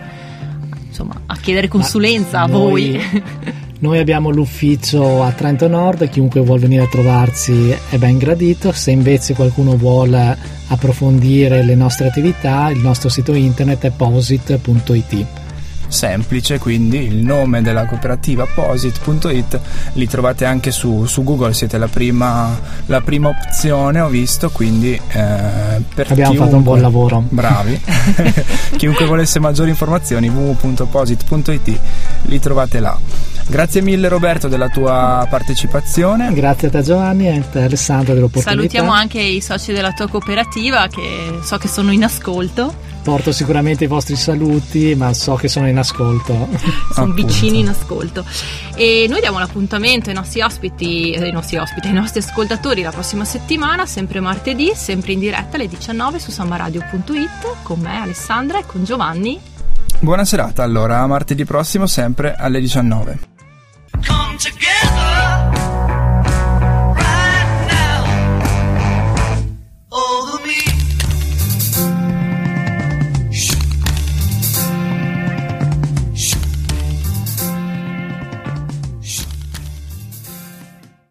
insomma, 0.86 1.20
a 1.26 1.36
chiedere 1.36 1.66
consulenza 1.66 2.38
Ma 2.38 2.44
a 2.44 2.46
voi. 2.46 3.00
Noi 3.82 3.98
abbiamo 3.98 4.30
l'ufficio 4.30 5.24
a 5.24 5.32
Trento 5.32 5.66
Nord, 5.66 6.08
chiunque 6.08 6.40
vuol 6.40 6.60
venire 6.60 6.84
a 6.84 6.86
trovarci 6.86 7.74
è 7.90 7.98
ben 7.98 8.16
gradito, 8.16 8.70
se 8.70 8.92
invece 8.92 9.34
qualcuno 9.34 9.76
vuole 9.76 10.38
approfondire 10.68 11.64
le 11.64 11.74
nostre 11.74 12.06
attività 12.06 12.70
il 12.70 12.78
nostro 12.78 13.08
sito 13.08 13.34
internet 13.34 13.86
è 13.86 13.90
posit.it 13.90 15.26
semplice, 15.88 16.58
quindi 16.58 16.98
il 17.04 17.16
nome 17.16 17.60
della 17.60 17.84
cooperativa 17.84 18.46
posit.it 18.46 19.60
li 19.94 20.06
trovate 20.06 20.44
anche 20.44 20.70
su, 20.70 21.04
su 21.04 21.22
Google, 21.22 21.52
siete 21.52 21.76
la 21.76 21.88
prima, 21.88 22.58
la 22.86 23.00
prima, 23.02 23.28
opzione 23.28 24.00
ho 24.00 24.08
visto, 24.08 24.48
quindi 24.50 24.92
eh, 24.94 25.00
per 25.10 26.06
abbiamo 26.08 26.30
chiunque, 26.30 26.36
fatto 26.36 26.56
un 26.56 26.62
buon 26.62 26.80
lavoro. 26.80 27.24
Bravi. 27.28 27.80
chiunque 28.78 29.04
volesse 29.06 29.38
maggiori 29.38 29.70
informazioni 29.70 30.28
www.posit.it 30.28 31.80
li 32.22 32.40
trovate 32.40 32.80
là. 32.80 32.98
Grazie 33.52 33.82
mille 33.82 34.08
Roberto 34.08 34.48
della 34.48 34.70
tua 34.70 35.26
partecipazione. 35.28 36.32
Grazie 36.32 36.68
a 36.68 36.70
te 36.70 36.80
Giovanni 36.80 37.26
e 37.26 37.36
a 37.36 37.42
te 37.42 37.64
Alessandro 37.64 38.14
dell'opportunità. 38.14 38.50
Salutiamo 38.50 38.90
anche 38.90 39.20
i 39.20 39.42
soci 39.42 39.74
della 39.74 39.92
tua 39.92 40.08
cooperativa 40.08 40.86
che 40.86 41.38
so 41.42 41.58
che 41.58 41.68
sono 41.68 41.92
in 41.92 42.02
ascolto 42.02 42.74
porto 43.02 43.30
sicuramente 43.32 43.84
i 43.84 43.88
vostri 43.88 44.16
saluti, 44.16 44.94
ma 44.94 45.12
so 45.12 45.34
che 45.34 45.48
sono 45.48 45.68
in 45.68 45.76
ascolto. 45.76 46.48
sono 46.94 47.12
vicini 47.12 47.58
in 47.58 47.68
ascolto. 47.68 48.24
E 48.74 49.04
noi 49.06 49.20
diamo 49.20 49.38
l'appuntamento 49.38 50.08
ai 50.08 50.14
nostri 50.14 50.40
ospiti, 50.40 51.10
eh, 51.10 51.24
ai 51.24 51.32
nostri 51.32 51.58
ospiti, 51.58 51.88
ai 51.88 51.92
nostri 51.92 52.20
ascoltatori 52.20 52.80
la 52.80 52.90
prossima 52.90 53.26
settimana, 53.26 53.84
sempre 53.84 54.20
martedì, 54.20 54.72
sempre 54.74 55.12
in 55.12 55.18
diretta 55.18 55.56
alle 55.56 55.68
19 55.68 56.18
su 56.18 56.30
sambaradio.it 56.30 57.56
con 57.62 57.80
me 57.80 58.00
Alessandra 58.00 58.60
e 58.60 58.64
con 58.64 58.82
Giovanni. 58.84 59.38
Buona 59.98 60.24
serata 60.24 60.62
allora, 60.62 61.00
a 61.00 61.06
martedì 61.06 61.44
prossimo 61.44 61.86
sempre 61.86 62.34
alle 62.34 62.60
19. 62.60 63.31
come 64.02 64.38
together. 64.38 65.71